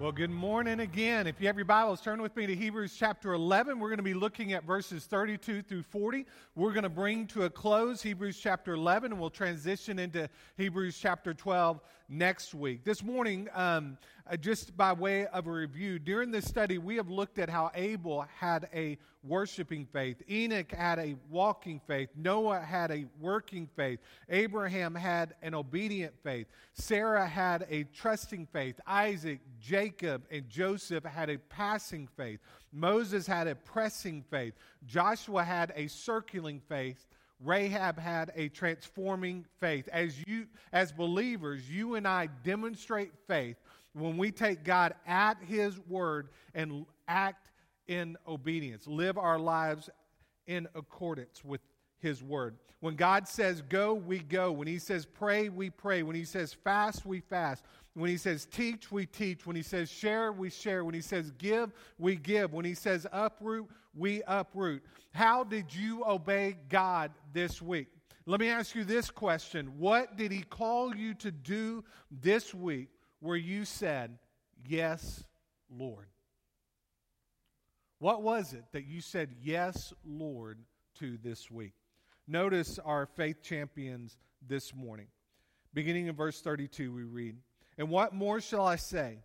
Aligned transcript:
Well, 0.00 0.12
good 0.12 0.30
morning 0.30 0.80
again. 0.80 1.26
If 1.26 1.42
you 1.42 1.46
have 1.48 1.56
your 1.56 1.66
Bibles, 1.66 2.00
turn 2.00 2.22
with 2.22 2.34
me 2.34 2.46
to 2.46 2.54
Hebrews 2.54 2.96
chapter 2.98 3.34
11. 3.34 3.78
We're 3.78 3.90
going 3.90 3.98
to 3.98 4.02
be 4.02 4.14
looking 4.14 4.54
at 4.54 4.64
verses 4.64 5.04
32 5.04 5.60
through 5.60 5.82
40. 5.82 6.24
We're 6.54 6.72
going 6.72 6.84
to 6.84 6.88
bring 6.88 7.26
to 7.26 7.42
a 7.42 7.50
close 7.50 8.00
Hebrews 8.00 8.40
chapter 8.40 8.72
11, 8.72 9.12
and 9.12 9.20
we'll 9.20 9.28
transition 9.28 9.98
into 9.98 10.30
Hebrews 10.56 10.98
chapter 10.98 11.34
12 11.34 11.82
next 12.08 12.54
week. 12.54 12.82
This 12.82 13.04
morning, 13.04 13.46
um, 13.52 13.98
uh, 14.30 14.36
just 14.36 14.76
by 14.76 14.92
way 14.92 15.26
of 15.26 15.46
a 15.46 15.50
review, 15.50 15.98
during 15.98 16.30
this 16.30 16.46
study, 16.46 16.78
we 16.78 16.96
have 16.96 17.10
looked 17.10 17.38
at 17.38 17.50
how 17.50 17.70
Abel 17.74 18.24
had 18.38 18.68
a 18.72 18.96
worshiping 19.22 19.86
faith, 19.92 20.22
Enoch 20.30 20.70
had 20.70 20.98
a 20.98 21.16
walking 21.28 21.80
faith, 21.86 22.08
Noah 22.16 22.60
had 22.60 22.90
a 22.90 23.06
working 23.18 23.68
faith, 23.76 23.98
Abraham 24.28 24.94
had 24.94 25.34
an 25.42 25.54
obedient 25.54 26.14
faith, 26.22 26.46
Sarah 26.74 27.26
had 27.26 27.66
a 27.68 27.84
trusting 27.84 28.46
faith, 28.46 28.80
Isaac, 28.86 29.40
Jacob, 29.60 30.22
and 30.30 30.48
Joseph 30.48 31.04
had 31.04 31.28
a 31.28 31.38
passing 31.38 32.08
faith, 32.16 32.38
Moses 32.72 33.26
had 33.26 33.48
a 33.48 33.56
pressing 33.56 34.24
faith, 34.30 34.54
Joshua 34.86 35.42
had 35.42 35.72
a 35.74 35.88
circling 35.88 36.60
faith. 36.68 37.06
Rahab 37.42 37.98
had 37.98 38.32
a 38.36 38.50
transforming 38.50 39.46
faith. 39.60 39.88
As 39.90 40.14
you 40.26 40.46
as 40.74 40.92
believers, 40.92 41.70
you 41.70 41.94
and 41.94 42.06
I 42.06 42.28
demonstrate 42.44 43.12
faith 43.26 43.56
when 43.92 44.16
we 44.16 44.30
take 44.30 44.64
God 44.64 44.94
at 45.06 45.38
His 45.42 45.78
word 45.88 46.28
and 46.54 46.86
act 47.08 47.50
in 47.88 48.16
obedience, 48.26 48.86
live 48.86 49.18
our 49.18 49.38
lives 49.38 49.90
in 50.46 50.68
accordance 50.74 51.44
with 51.44 51.60
His 51.98 52.22
word. 52.22 52.56
When 52.80 52.94
God 52.94 53.28
says 53.28 53.62
go, 53.62 53.92
we 53.94 54.20
go. 54.20 54.52
When 54.52 54.66
He 54.66 54.78
says 54.78 55.04
pray, 55.04 55.48
we 55.48 55.70
pray. 55.70 56.02
When 56.02 56.16
He 56.16 56.24
says 56.24 56.52
fast, 56.52 57.04
we 57.04 57.20
fast. 57.20 57.64
When 57.94 58.08
He 58.08 58.16
says 58.16 58.46
teach, 58.46 58.90
we 58.90 59.06
teach. 59.06 59.46
When 59.46 59.56
He 59.56 59.62
says 59.62 59.90
share, 59.90 60.32
we 60.32 60.50
share. 60.50 60.84
When 60.84 60.94
He 60.94 61.02
says 61.02 61.30
give, 61.32 61.72
we 61.98 62.16
give. 62.16 62.52
When 62.52 62.64
He 62.64 62.74
says 62.74 63.06
uproot, 63.12 63.68
we 63.94 64.22
uproot. 64.26 64.82
How 65.12 65.44
did 65.44 65.74
you 65.74 66.04
obey 66.06 66.56
God 66.68 67.10
this 67.32 67.60
week? 67.60 67.88
Let 68.26 68.38
me 68.38 68.48
ask 68.48 68.74
you 68.74 68.84
this 68.84 69.10
question 69.10 69.66
What 69.78 70.16
did 70.16 70.30
He 70.32 70.42
call 70.42 70.94
you 70.94 71.14
to 71.14 71.30
do 71.30 71.84
this 72.10 72.54
week 72.54 72.88
where 73.20 73.36
you 73.36 73.64
said, 73.64 74.18
Yes, 74.66 75.24
Lord? 75.70 76.08
What 77.98 78.22
was 78.22 78.52
it 78.52 78.64
that 78.72 78.86
you 78.86 79.00
said, 79.00 79.34
Yes, 79.42 79.92
Lord, 80.04 80.58
to 80.98 81.18
this 81.22 81.50
week? 81.50 81.74
Notice 82.26 82.78
our 82.78 83.06
faith 83.06 83.42
champions 83.42 84.18
this 84.46 84.74
morning. 84.74 85.06
Beginning 85.72 86.06
in 86.06 86.14
verse 86.14 86.40
32, 86.40 86.92
we 86.92 87.04
read, 87.04 87.36
And 87.78 87.88
what 87.90 88.14
more 88.14 88.40
shall 88.40 88.66
I 88.66 88.76
say? 88.76 89.18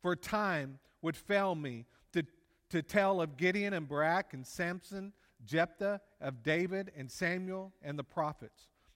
For 0.00 0.16
time 0.16 0.78
would 1.00 1.16
fail 1.16 1.54
me 1.54 1.86
to, 2.12 2.24
to 2.70 2.82
tell 2.82 3.20
of 3.20 3.36
Gideon 3.36 3.72
and 3.72 3.88
Barak 3.88 4.34
and 4.34 4.46
Samson, 4.46 5.12
Jephthah, 5.44 6.00
of 6.20 6.42
David 6.42 6.92
and 6.96 7.10
Samuel 7.10 7.72
and 7.82 7.98
the 7.98 8.04
prophets 8.04 8.68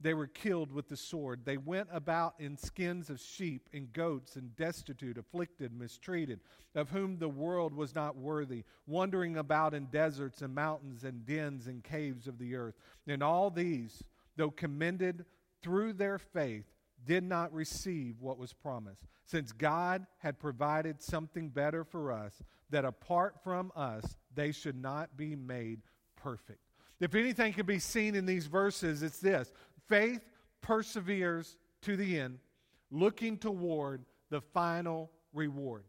they 0.00 0.14
were 0.14 0.26
killed 0.26 0.72
with 0.72 0.88
the 0.88 0.96
sword. 0.96 1.44
They 1.44 1.56
went 1.56 1.88
about 1.92 2.34
in 2.38 2.56
skins 2.56 3.10
of 3.10 3.20
sheep 3.20 3.68
and 3.72 3.92
goats 3.92 4.36
and 4.36 4.54
destitute, 4.56 5.18
afflicted, 5.18 5.72
mistreated, 5.72 6.40
of 6.74 6.90
whom 6.90 7.18
the 7.18 7.28
world 7.28 7.74
was 7.74 7.94
not 7.94 8.16
worthy, 8.16 8.64
wandering 8.86 9.36
about 9.36 9.72
in 9.74 9.86
deserts 9.86 10.42
and 10.42 10.54
mountains 10.54 11.04
and 11.04 11.24
dens 11.24 11.66
and 11.66 11.82
caves 11.82 12.26
of 12.26 12.38
the 12.38 12.54
earth. 12.54 12.74
And 13.06 13.22
all 13.22 13.50
these, 13.50 14.02
though 14.36 14.50
commended 14.50 15.24
through 15.62 15.94
their 15.94 16.18
faith, 16.18 16.66
did 17.06 17.24
not 17.24 17.52
receive 17.52 18.20
what 18.20 18.38
was 18.38 18.52
promised, 18.52 19.04
since 19.26 19.52
God 19.52 20.06
had 20.18 20.38
provided 20.38 21.02
something 21.02 21.48
better 21.48 21.84
for 21.84 22.12
us, 22.12 22.42
that 22.70 22.84
apart 22.84 23.36
from 23.44 23.72
us, 23.76 24.16
they 24.34 24.52
should 24.52 24.76
not 24.76 25.16
be 25.16 25.36
made 25.36 25.82
perfect. 26.16 26.60
If 27.00 27.14
anything 27.14 27.52
can 27.52 27.66
be 27.66 27.78
seen 27.78 28.14
in 28.14 28.24
these 28.24 28.46
verses, 28.46 29.02
it's 29.02 29.18
this 29.18 29.52
Faith 29.88 30.20
perseveres 30.60 31.56
to 31.82 31.96
the 31.96 32.18
end, 32.18 32.38
looking 32.90 33.36
toward 33.36 34.04
the 34.30 34.40
final 34.40 35.10
reward. 35.32 35.84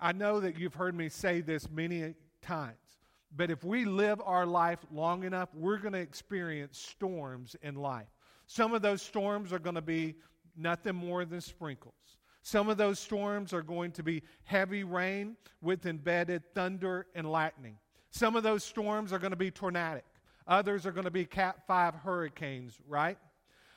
I 0.00 0.12
know 0.12 0.40
that 0.40 0.58
you've 0.58 0.74
heard 0.74 0.94
me 0.94 1.08
say 1.08 1.40
this 1.40 1.70
many 1.70 2.14
times, 2.42 2.98
but 3.34 3.50
if 3.50 3.64
we 3.64 3.84
live 3.84 4.20
our 4.24 4.46
life 4.46 4.80
long 4.90 5.24
enough, 5.24 5.48
we're 5.54 5.78
going 5.78 5.94
to 5.94 5.98
experience 5.98 6.78
storms 6.78 7.56
in 7.62 7.74
life. 7.74 8.08
Some 8.46 8.72
of 8.74 8.82
those 8.82 9.02
storms 9.02 9.52
are 9.52 9.58
going 9.58 9.74
to 9.74 9.82
be 9.82 10.14
nothing 10.56 10.94
more 10.94 11.24
than 11.24 11.40
sprinkles. 11.40 11.94
Some 12.42 12.68
of 12.68 12.76
those 12.76 13.00
storms 13.00 13.52
are 13.52 13.62
going 13.62 13.90
to 13.92 14.02
be 14.02 14.22
heavy 14.44 14.84
rain 14.84 15.36
with 15.60 15.84
embedded 15.84 16.54
thunder 16.54 17.06
and 17.14 17.30
lightning. 17.30 17.76
Some 18.10 18.36
of 18.36 18.44
those 18.44 18.62
storms 18.62 19.12
are 19.12 19.18
going 19.18 19.32
to 19.32 19.36
be 19.36 19.50
tornadic. 19.50 20.04
Others 20.46 20.86
are 20.86 20.92
going 20.92 21.04
to 21.04 21.10
be 21.10 21.24
Cat 21.24 21.66
5 21.66 21.94
hurricanes, 21.94 22.78
right? 22.88 23.18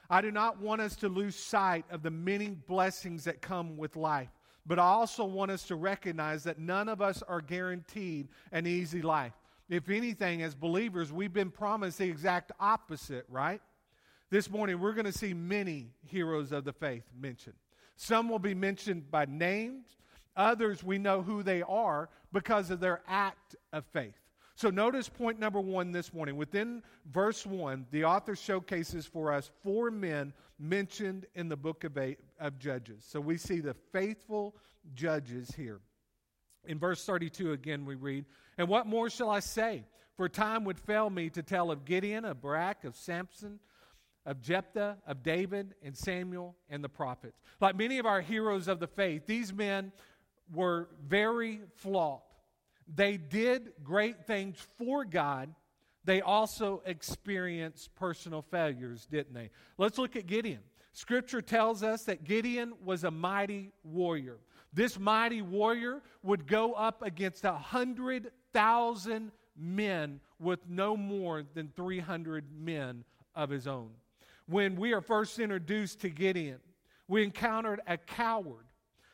I 0.09 0.21
do 0.21 0.31
not 0.31 0.59
want 0.59 0.81
us 0.81 0.95
to 0.97 1.09
lose 1.09 1.35
sight 1.35 1.85
of 1.91 2.01
the 2.03 2.11
many 2.11 2.49
blessings 2.49 3.23
that 3.25 3.41
come 3.41 3.77
with 3.77 3.95
life, 3.95 4.29
but 4.65 4.79
I 4.79 4.83
also 4.83 5.23
want 5.25 5.51
us 5.51 5.63
to 5.63 5.75
recognize 5.75 6.43
that 6.43 6.59
none 6.59 6.89
of 6.89 7.01
us 7.01 7.21
are 7.27 7.41
guaranteed 7.41 8.27
an 8.51 8.67
easy 8.67 9.01
life. 9.01 9.33
If 9.69 9.89
anything, 9.89 10.41
as 10.41 10.55
believers, 10.55 11.11
we've 11.11 11.33
been 11.33 11.51
promised 11.51 11.99
the 11.99 12.09
exact 12.09 12.51
opposite, 12.59 13.25
right? 13.29 13.61
This 14.31 14.49
morning, 14.49 14.79
we're 14.79 14.93
going 14.93 15.05
to 15.05 15.11
see 15.11 15.33
many 15.33 15.91
heroes 16.05 16.51
of 16.51 16.65
the 16.65 16.73
faith 16.73 17.03
mentioned. 17.19 17.55
Some 17.95 18.29
will 18.29 18.39
be 18.39 18.53
mentioned 18.55 19.09
by 19.09 19.25
names, 19.25 19.85
others 20.35 20.83
we 20.83 20.97
know 20.97 21.21
who 21.21 21.43
they 21.43 21.61
are 21.63 22.09
because 22.31 22.69
of 22.69 22.79
their 22.79 23.01
act 23.07 23.55
of 23.73 23.85
faith. 23.85 24.18
So 24.59 24.69
notice 24.69 25.07
point 25.07 25.39
number 25.39 25.61
one 25.61 25.93
this 25.93 26.13
morning. 26.13 26.35
Within 26.35 26.83
verse 27.09 27.45
one, 27.45 27.85
the 27.91 28.03
author 28.03 28.35
showcases 28.35 29.05
for 29.05 29.31
us 29.31 29.49
four 29.63 29.89
men 29.89 30.33
mentioned 30.59 31.27
in 31.33 31.47
the 31.47 31.55
book 31.55 31.85
of, 31.85 31.97
eight, 31.97 32.19
of 32.41 32.59
Judges. 32.59 33.05
So 33.07 33.21
we 33.21 33.37
see 33.37 33.61
the 33.61 33.73
faithful 33.93 34.57
judges 34.93 35.49
here. 35.55 35.79
In 36.65 36.77
verse 36.77 37.05
32 37.05 37.53
again, 37.53 37.85
we 37.85 37.95
read, 37.95 38.25
And 38.57 38.67
what 38.67 38.85
more 38.85 39.09
shall 39.09 39.29
I 39.29 39.39
say? 39.39 39.85
For 40.17 40.27
time 40.27 40.65
would 40.65 40.77
fail 40.77 41.09
me 41.09 41.29
to 41.29 41.41
tell 41.41 41.71
of 41.71 41.85
Gideon, 41.85 42.25
of 42.25 42.41
Barak, 42.41 42.83
of 42.83 42.97
Samson, 42.97 43.61
of 44.25 44.41
Jephthah, 44.41 44.97
of 45.07 45.23
David, 45.23 45.73
and 45.81 45.95
Samuel, 45.95 46.57
and 46.69 46.83
the 46.83 46.89
prophets. 46.89 47.39
Like 47.61 47.77
many 47.77 47.97
of 47.97 48.05
our 48.05 48.19
heroes 48.19 48.67
of 48.67 48.81
the 48.81 48.87
faith, 48.87 49.25
these 49.25 49.53
men 49.53 49.93
were 50.53 50.89
very 51.07 51.61
flawed. 51.77 52.19
They 52.93 53.17
did 53.17 53.71
great 53.83 54.25
things 54.25 54.57
for 54.77 55.05
God. 55.05 55.53
They 56.05 56.21
also 56.21 56.81
experienced 56.85 57.93
personal 57.95 58.41
failures, 58.41 59.05
didn't 59.05 59.33
they? 59.33 59.51
Let's 59.77 59.97
look 59.97 60.15
at 60.15 60.25
Gideon. 60.25 60.61
Scripture 60.93 61.41
tells 61.41 61.83
us 61.83 62.03
that 62.05 62.23
Gideon 62.23 62.73
was 62.83 63.03
a 63.03 63.11
mighty 63.11 63.71
warrior. 63.83 64.37
This 64.73 64.97
mighty 64.99 65.41
warrior 65.41 66.01
would 66.23 66.47
go 66.47 66.73
up 66.73 67.03
against 67.03 67.45
a 67.45 67.53
hundred 67.53 68.31
thousand 68.53 69.31
men 69.55 70.19
with 70.39 70.59
no 70.67 70.97
more 70.97 71.43
than 71.53 71.71
300 71.75 72.45
men 72.57 73.03
of 73.35 73.49
his 73.49 73.67
own. 73.67 73.89
When 74.47 74.75
we 74.75 74.93
are 74.93 75.01
first 75.01 75.37
introduced 75.37 76.01
to 76.01 76.09
Gideon, 76.09 76.59
we 77.07 77.23
encountered 77.23 77.81
a 77.85 77.97
coward 77.97 78.65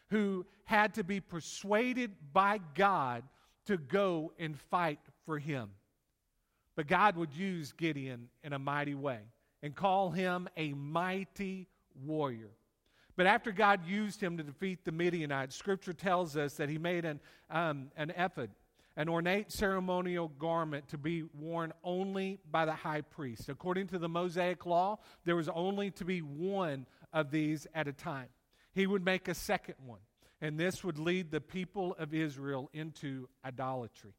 who 0.10 0.46
had 0.66 0.94
to 0.94 1.04
be 1.04 1.20
persuaded 1.20 2.12
by 2.32 2.60
God 2.74 3.24
to 3.66 3.78
go 3.78 4.34
and 4.40 4.60
fight 4.60 5.00
for 5.26 5.40
him. 5.40 5.72
But 6.76 6.88
God 6.88 7.16
would 7.16 7.34
use 7.34 7.72
Gideon 7.72 8.30
in 8.44 8.54
a 8.54 8.60
mighty 8.60 8.96
way 8.96 9.20
and 9.64 9.76
call 9.76 10.12
him 10.12 10.48
a 10.58 10.74
mighty 10.74 11.68
warrior. 12.04 12.52
But 13.16 13.28
after 13.28 13.52
God 13.52 13.88
used 13.88 14.22
him 14.22 14.38
to 14.38 14.44
defeat 14.44 14.84
the 14.84 14.92
Midianites, 14.92 15.56
Scripture 15.56 15.94
tells 15.94 16.36
us 16.36 16.56
that 16.56 16.70
he 16.70 16.78
made 16.78 17.06
an, 17.06 17.22
um, 17.50 17.92
an 17.96 18.12
ephod, 18.18 18.50
an 18.98 19.08
ornate 19.08 19.52
ceremonial 19.52 20.28
garment 20.38 20.88
to 20.90 20.98
be 20.98 21.24
worn 21.34 21.74
only 21.84 22.40
by 22.52 22.66
the 22.66 22.74
high 22.74 23.02
priest. 23.02 23.48
According 23.48 23.88
to 23.88 24.00
the 24.00 24.10
Mosaic 24.10 24.66
law, 24.66 25.00
there 25.24 25.36
was 25.36 25.50
only 25.50 25.92
to 25.92 26.06
be 26.06 26.20
one 26.20 26.86
of 27.14 27.32
these 27.32 27.68
at 27.74 27.88
a 27.88 27.94
time. 27.94 28.28
He 28.74 28.86
would 28.86 29.06
make 29.06 29.30
a 29.30 29.34
second 29.34 29.76
one. 29.86 30.00
And 30.46 30.60
this 30.60 30.84
would 30.84 31.00
lead 31.00 31.32
the 31.32 31.42
people 31.42 31.96
of 31.98 32.14
Israel 32.14 32.70
into 32.72 33.28
idolatry. 33.44 34.14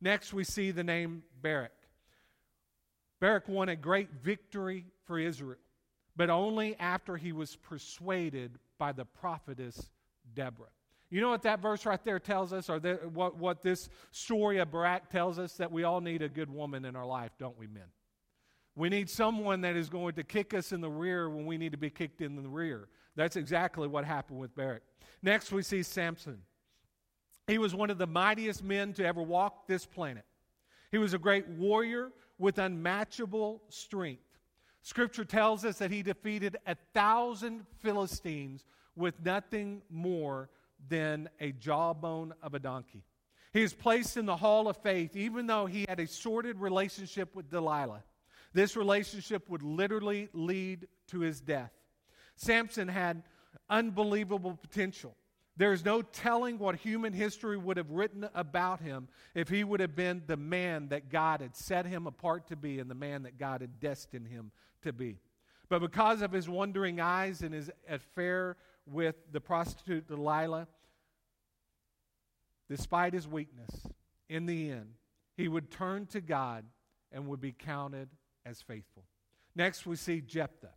Next, 0.00 0.32
we 0.32 0.44
see 0.44 0.70
the 0.70 0.84
name 0.84 1.24
Barak. 1.42 1.72
Barak 3.20 3.48
won 3.48 3.68
a 3.68 3.74
great 3.74 4.10
victory 4.22 4.86
for 5.06 5.18
Israel, 5.18 5.58
but 6.14 6.30
only 6.30 6.76
after 6.78 7.16
he 7.16 7.32
was 7.32 7.56
persuaded 7.56 8.60
by 8.78 8.92
the 8.92 9.04
prophetess 9.04 9.90
Deborah. 10.34 10.68
You 11.10 11.20
know 11.20 11.30
what 11.30 11.42
that 11.42 11.58
verse 11.58 11.84
right 11.84 12.02
there 12.04 12.20
tells 12.20 12.52
us, 12.52 12.70
or 12.70 12.78
what, 13.12 13.36
what 13.36 13.60
this 13.60 13.88
story 14.12 14.58
of 14.58 14.70
Barak 14.70 15.10
tells 15.10 15.36
us? 15.36 15.54
That 15.54 15.72
we 15.72 15.82
all 15.82 16.00
need 16.00 16.22
a 16.22 16.28
good 16.28 16.48
woman 16.48 16.84
in 16.84 16.94
our 16.94 17.04
life, 17.04 17.32
don't 17.40 17.58
we, 17.58 17.66
men? 17.66 17.90
We 18.76 18.88
need 18.88 19.10
someone 19.10 19.62
that 19.62 19.74
is 19.74 19.88
going 19.88 20.14
to 20.14 20.22
kick 20.22 20.54
us 20.54 20.70
in 20.70 20.80
the 20.80 20.88
rear 20.88 21.28
when 21.28 21.44
we 21.44 21.58
need 21.58 21.72
to 21.72 21.78
be 21.78 21.90
kicked 21.90 22.20
in 22.20 22.36
the 22.36 22.48
rear. 22.48 22.86
That's 23.16 23.36
exactly 23.36 23.88
what 23.88 24.04
happened 24.04 24.38
with 24.38 24.54
Barak. 24.54 24.82
Next, 25.22 25.52
we 25.52 25.62
see 25.62 25.82
Samson. 25.82 26.42
He 27.46 27.58
was 27.58 27.74
one 27.74 27.90
of 27.90 27.98
the 27.98 28.06
mightiest 28.06 28.62
men 28.62 28.92
to 28.94 29.04
ever 29.04 29.22
walk 29.22 29.66
this 29.66 29.84
planet. 29.84 30.24
He 30.92 30.98
was 30.98 31.14
a 31.14 31.18
great 31.18 31.46
warrior 31.48 32.12
with 32.38 32.58
unmatchable 32.58 33.62
strength. 33.68 34.22
Scripture 34.82 35.24
tells 35.24 35.64
us 35.64 35.78
that 35.78 35.90
he 35.90 36.02
defeated 36.02 36.56
a 36.66 36.76
thousand 36.94 37.66
Philistines 37.78 38.64
with 38.96 39.14
nothing 39.24 39.82
more 39.90 40.48
than 40.88 41.28
a 41.40 41.52
jawbone 41.52 42.32
of 42.42 42.54
a 42.54 42.58
donkey. 42.58 43.04
He 43.52 43.62
is 43.62 43.74
placed 43.74 44.16
in 44.16 44.26
the 44.26 44.36
hall 44.36 44.68
of 44.68 44.76
faith, 44.78 45.16
even 45.16 45.46
though 45.46 45.66
he 45.66 45.84
had 45.88 46.00
a 46.00 46.06
sordid 46.06 46.58
relationship 46.58 47.34
with 47.34 47.50
Delilah. 47.50 48.04
This 48.52 48.76
relationship 48.76 49.48
would 49.48 49.62
literally 49.62 50.28
lead 50.32 50.88
to 51.08 51.20
his 51.20 51.40
death. 51.40 51.72
Samson 52.36 52.88
had 52.88 53.22
unbelievable 53.68 54.58
potential. 54.60 55.16
There 55.56 55.72
is 55.72 55.84
no 55.84 56.00
telling 56.00 56.58
what 56.58 56.76
human 56.76 57.12
history 57.12 57.58
would 57.58 57.76
have 57.76 57.90
written 57.90 58.28
about 58.34 58.80
him 58.80 59.08
if 59.34 59.48
he 59.48 59.62
would 59.62 59.80
have 59.80 59.94
been 59.94 60.22
the 60.26 60.36
man 60.36 60.88
that 60.88 61.10
God 61.10 61.42
had 61.42 61.54
set 61.54 61.84
him 61.84 62.06
apart 62.06 62.46
to 62.48 62.56
be 62.56 62.78
and 62.78 62.90
the 62.90 62.94
man 62.94 63.24
that 63.24 63.38
God 63.38 63.60
had 63.60 63.78
destined 63.78 64.28
him 64.28 64.52
to 64.82 64.92
be. 64.92 65.18
But 65.68 65.80
because 65.80 66.22
of 66.22 66.32
his 66.32 66.48
wandering 66.48 67.00
eyes 67.00 67.42
and 67.42 67.52
his 67.52 67.70
affair 67.88 68.56
with 68.86 69.16
the 69.32 69.40
prostitute 69.40 70.08
Delilah, 70.08 70.66
despite 72.68 73.12
his 73.12 73.28
weakness, 73.28 73.86
in 74.28 74.46
the 74.46 74.70
end, 74.70 74.94
he 75.36 75.48
would 75.48 75.70
turn 75.70 76.06
to 76.06 76.20
God 76.20 76.64
and 77.12 77.26
would 77.28 77.40
be 77.40 77.52
counted 77.52 78.08
as 78.46 78.62
faithful. 78.62 79.04
Next, 79.54 79.86
we 79.86 79.96
see 79.96 80.20
Jephthah. 80.20 80.72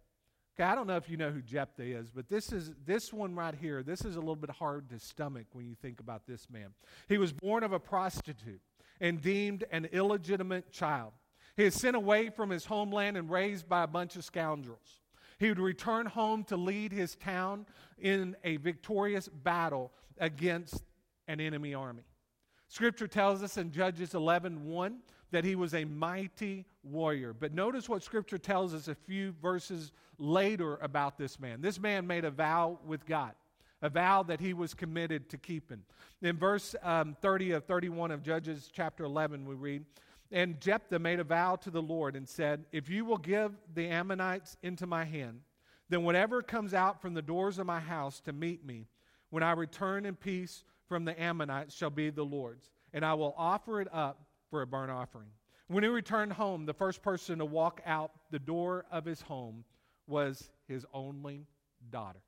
Okay, 0.56 0.70
I 0.70 0.76
don't 0.76 0.86
know 0.86 0.98
if 0.98 1.10
you 1.10 1.18
know 1.18 1.32
who 1.32 1.42
Jephthah 1.42 1.84
is, 1.84 2.12
but 2.12 2.30
this 2.30 2.52
is 2.52 2.72
this 2.86 3.12
one 3.12 3.34
right 3.34 3.56
here. 3.60 3.82
This 3.82 4.06
is 4.06 4.16
a 4.16 4.20
little 4.20 4.36
bit 4.36 4.52
hard 4.52 4.88
to 4.90 5.00
stomach 5.00 5.48
when 5.54 5.66
you 5.66 5.76
think 5.82 6.00
about 6.00 6.28
this 6.28 6.48
man. 6.52 6.70
He 7.10 7.18
was 7.18 7.34
born 7.34 7.64
of 7.64 7.74
a 7.74 7.80
prostitute 7.80 8.62
and 9.02 9.20
deemed 9.20 9.64
an 9.72 9.86
illegitimate 9.86 10.72
child. 10.72 11.14
He 11.58 11.64
is 11.64 11.74
sent 11.74 11.96
away 11.96 12.30
from 12.30 12.52
his 12.52 12.66
homeland 12.66 13.18
and 13.18 13.32
raised 13.32 13.68
by 13.68 13.84
a 13.84 13.88
bunch 13.88 14.16
of 14.16 14.24
scoundrels. 14.24 15.02
He 15.40 15.50
would 15.50 15.60
return 15.60 16.06
home 16.06 16.44
to 16.46 16.58
lead 16.58 16.92
his 16.92 17.16
town 17.16 17.66
in 17.98 18.36
a 18.44 18.58
victorious 18.58 19.28
battle 19.28 19.92
against 20.20 20.84
an 21.28 21.40
enemy 21.40 21.74
army. 21.74 22.04
Scripture 22.68 23.08
tells 23.08 23.42
us 23.42 23.58
in 23.58 23.72
Judges 23.72 24.14
11 24.14 24.66
1 24.66 25.00
that 25.34 25.44
he 25.44 25.56
was 25.56 25.74
a 25.74 25.84
mighty 25.84 26.64
warrior. 26.84 27.34
But 27.34 27.56
notice 27.56 27.90
what 27.90 28.04
Scripture 28.04 28.38
tells 28.38 28.72
us 28.72 28.88
a 28.88 28.94
few 28.94 29.34
verses 29.42 29.92
later 30.20 30.78
about 30.78 31.18
this 31.18 31.40
man. 31.40 31.60
This 31.60 31.80
man 31.80 32.06
made 32.06 32.24
a 32.24 32.30
vow 32.30 32.78
with 32.86 33.04
God, 33.08 33.32
a 33.82 33.90
vow 33.90 34.22
that 34.24 34.40
he 34.40 34.54
was 34.54 34.76
committed 34.76 35.30
to 35.32 35.40
keeping. 35.40 35.82
In 36.22 36.38
verse 36.38 36.76
um, 36.84 37.18
30 37.20 37.54
of 37.54 37.66
31 37.66 38.12
of 38.12 38.22
Judges 38.22 38.70
chapter 38.72 39.06
11, 39.06 39.48
we 39.48 39.56
read, 39.56 39.86
And 40.32 40.62
Jephthah 40.62 41.00
made 41.00 41.20
a 41.20 41.24
vow 41.24 41.56
to 41.58 41.72
the 41.72 41.82
Lord 41.82 42.16
and 42.16 42.30
said, 42.30 42.66
If 42.72 42.88
you 42.88 43.04
will 43.04 43.18
give 43.18 43.54
the 43.74 43.88
Ammonites 43.88 44.56
into 44.62 44.86
my 44.86 45.04
hand, 45.04 45.42
then 45.90 46.04
whatever 46.04 46.44
comes 46.44 46.76
out 46.76 47.02
from 47.02 47.16
the 47.16 47.24
doors 47.24 47.58
of 47.58 47.66
my 47.66 47.80
house 47.80 48.22
to 48.22 48.34
meet 48.34 48.64
me, 48.64 48.86
when 49.32 49.42
I 49.42 49.54
return 49.54 50.06
in 50.06 50.16
peace 50.16 50.64
from 50.88 51.06
the 51.06 51.20
Ammonites, 51.20 51.74
shall 51.74 51.90
be 51.90 52.12
the 52.12 52.24
Lord's, 52.24 52.70
and 52.94 53.04
I 53.04 53.16
will 53.16 53.34
offer 53.36 53.82
it 53.82 53.88
up 53.92 54.28
for 54.54 54.62
a 54.62 54.68
burnt 54.68 54.92
offering. 54.92 55.30
When 55.68 55.84
he 55.84 55.90
returned 55.90 56.34
home, 56.34 56.68
the 56.68 56.76
first 56.76 57.02
person 57.02 57.40
to 57.40 57.46
walk 57.46 57.82
out 57.88 58.12
the 58.30 58.38
door 58.38 58.86
of 58.92 59.04
his 59.04 59.20
home 59.20 59.66
was 60.06 60.52
his 60.68 60.86
only 60.94 61.48
daughter. 61.90 62.20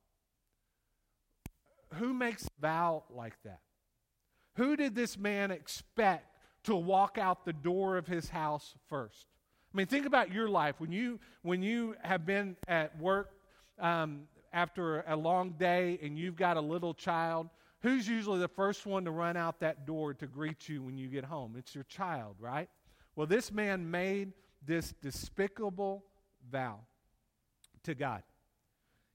Who 2.00 2.16
makes 2.16 2.45
a 2.45 2.62
vow 2.62 3.04
like 3.12 3.36
that? 3.44 3.60
Who 4.56 4.75
did 4.75 4.95
this 4.95 5.19
man 5.19 5.51
expect 5.51 6.25
to 6.63 6.75
walk 6.75 7.19
out 7.19 7.45
the 7.45 7.54
door 7.54 7.95
of 7.95 8.07
his 8.07 8.27
house 8.27 8.74
first? 8.89 9.27
I 9.72 9.77
mean, 9.77 9.86
think 9.86 10.07
about 10.07 10.33
your 10.33 10.50
life 10.50 10.80
when 10.80 10.92
you 10.92 11.19
when 11.44 11.62
you 11.62 11.95
have 12.01 12.25
been 12.25 12.56
at 12.68 13.00
work 13.00 13.33
um, 13.80 14.24
after 14.51 15.01
a 15.01 15.16
long 15.16 15.51
day 15.60 16.00
and 16.01 16.18
you've 16.18 16.38
got 16.38 16.57
a 16.57 16.62
little 16.62 16.95
child 16.95 17.50
Who's 17.85 18.07
usually 18.07 18.39
the 18.39 18.47
first 18.47 18.87
one 18.87 19.05
to 19.05 19.11
run 19.11 19.37
out 19.37 19.59
that 19.59 19.85
door 19.85 20.15
to 20.15 20.25
greet 20.25 20.67
you 20.67 20.81
when 20.81 20.97
you 20.97 21.07
get 21.07 21.23
home? 21.23 21.53
It's 21.55 21.75
your 21.75 21.83
child, 21.83 22.35
right? 22.39 22.67
Well, 23.15 23.27
this 23.27 23.51
man 23.51 23.91
made 23.91 24.33
this 24.65 24.95
despicable 25.03 26.03
vow 26.49 26.79
to 27.83 27.93
God. 27.93 28.23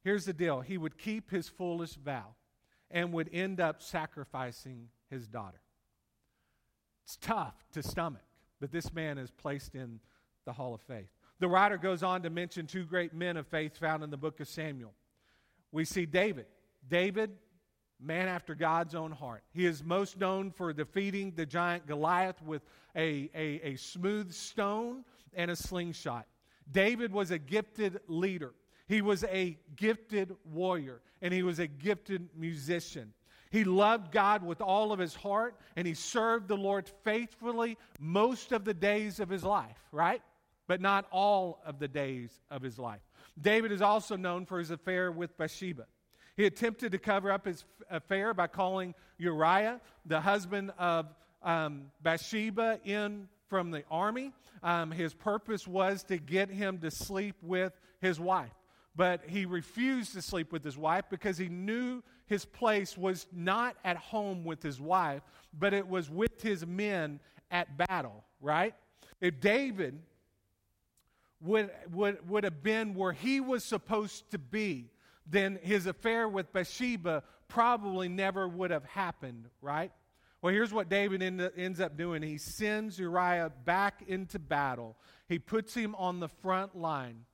Here's 0.04 0.24
the 0.24 0.32
deal 0.32 0.60
he 0.60 0.78
would 0.78 0.98
keep 0.98 1.32
his 1.32 1.48
foolish 1.48 1.94
vow 1.94 2.36
and 2.92 3.12
would 3.12 3.28
end 3.32 3.60
up 3.60 3.82
sacrificing 3.82 4.86
his 5.10 5.26
daughter. 5.26 5.62
It's 7.04 7.16
tough 7.16 7.56
to 7.72 7.82
stomach, 7.82 8.22
but 8.60 8.70
this 8.70 8.92
man 8.92 9.18
is 9.18 9.32
placed 9.32 9.74
in 9.74 9.98
the 10.44 10.52
hall 10.52 10.74
of 10.74 10.80
faith. 10.82 11.08
The 11.40 11.48
writer 11.48 11.76
goes 11.76 12.04
on 12.04 12.22
to 12.22 12.30
mention 12.30 12.68
two 12.68 12.84
great 12.84 13.14
men 13.14 13.36
of 13.36 13.48
faith 13.48 13.76
found 13.76 14.04
in 14.04 14.10
the 14.10 14.16
book 14.16 14.38
of 14.38 14.46
Samuel. 14.46 14.94
We 15.72 15.84
see 15.84 16.06
David. 16.06 16.46
David 16.88 17.32
man 18.02 18.28
after 18.28 18.54
God's 18.54 18.94
own 18.94 19.10
heart. 19.10 19.42
He 19.52 19.66
is 19.66 19.84
most 19.84 20.18
known 20.18 20.50
for 20.50 20.72
defeating 20.72 21.32
the 21.36 21.46
giant 21.46 21.86
Goliath 21.86 22.42
with 22.42 22.62
a, 22.96 23.30
a, 23.34 23.60
a, 23.62 23.76
smooth 23.76 24.32
stone 24.32 25.04
and 25.34 25.50
a 25.50 25.56
slingshot. 25.56 26.26
David 26.70 27.12
was 27.12 27.30
a 27.30 27.38
gifted 27.38 28.00
leader, 28.08 28.52
he 28.88 29.02
was 29.02 29.24
a 29.24 29.58
gifted 29.76 30.34
warrior, 30.44 31.00
and 31.22 31.32
he 31.32 31.42
was 31.42 31.58
a 31.58 31.66
gifted 31.66 32.28
musician. 32.36 33.12
He 33.50 33.64
loved 33.64 34.12
God 34.12 34.44
with 34.44 34.60
all 34.60 34.92
of 34.92 35.00
his 35.00 35.14
heart, 35.14 35.56
and 35.74 35.86
he 35.86 35.94
served 35.94 36.46
the 36.46 36.56
Lord 36.56 36.88
faithfully 37.02 37.76
most 37.98 38.52
of 38.52 38.64
the 38.64 38.74
days 38.74 39.18
of 39.18 39.28
his 39.28 39.42
life, 39.42 39.78
right? 39.90 40.22
But 40.68 40.80
not 40.80 41.06
all 41.10 41.60
of 41.66 41.80
the 41.80 41.88
days 41.88 42.30
of 42.48 42.62
his 42.62 42.78
life. 42.78 43.00
David 43.40 43.72
is 43.72 43.82
also 43.82 44.16
known 44.16 44.46
for 44.46 44.60
his 44.60 44.70
affair 44.70 45.10
with 45.10 45.36
Bathsheba. 45.36 45.86
He 46.40 46.46
attempted 46.46 46.92
to 46.92 46.98
cover 46.98 47.30
up 47.30 47.44
his 47.44 47.66
affair 47.90 48.32
by 48.32 48.46
calling 48.46 48.94
Uriah, 49.18 49.78
the 50.06 50.22
husband 50.22 50.72
of 50.78 51.04
um, 51.42 51.90
Bathsheba, 52.02 52.80
in 52.82 53.28
from 53.48 53.70
the 53.70 53.84
army. 53.90 54.32
Um, 54.62 54.90
his 54.90 55.12
purpose 55.12 55.68
was 55.68 56.02
to 56.04 56.16
get 56.16 56.48
him 56.48 56.78
to 56.78 56.90
sleep 56.90 57.36
with 57.42 57.78
his 58.00 58.18
wife. 58.18 58.54
But 58.96 59.20
he 59.26 59.44
refused 59.44 60.14
to 60.14 60.22
sleep 60.22 60.50
with 60.50 60.64
his 60.64 60.78
wife 60.78 61.04
because 61.10 61.36
he 61.36 61.50
knew 61.50 62.02
his 62.24 62.46
place 62.46 62.96
was 62.96 63.26
not 63.30 63.76
at 63.84 63.98
home 63.98 64.42
with 64.42 64.62
his 64.62 64.80
wife, 64.80 65.20
but 65.58 65.74
it 65.74 65.86
was 65.86 66.08
with 66.08 66.40
his 66.40 66.66
men 66.66 67.20
at 67.50 67.76
battle, 67.76 68.24
right? 68.40 68.74
If 69.20 69.42
David 69.42 70.00
would, 71.42 71.70
would, 71.92 72.26
would 72.30 72.44
have 72.44 72.62
been 72.62 72.94
where 72.94 73.12
he 73.12 73.40
was 73.40 73.62
supposed 73.62 74.30
to 74.30 74.38
be, 74.38 74.88
then 75.30 75.58
his 75.62 75.86
affair 75.86 76.28
with 76.28 76.52
Bathsheba 76.52 77.22
probably 77.48 78.08
never 78.08 78.48
would 78.48 78.70
have 78.70 78.84
happened, 78.84 79.48
right? 79.60 79.92
Well, 80.42 80.52
here's 80.52 80.72
what 80.72 80.88
David 80.88 81.22
end, 81.22 81.50
ends 81.56 81.80
up 81.80 81.96
doing 81.96 82.22
he 82.22 82.38
sends 82.38 82.98
Uriah 82.98 83.52
back 83.64 84.02
into 84.06 84.38
battle, 84.38 84.96
he 85.28 85.38
puts 85.38 85.74
him 85.74 85.94
on 85.96 86.20
the 86.20 86.28
front 86.28 86.76
line 86.76 87.24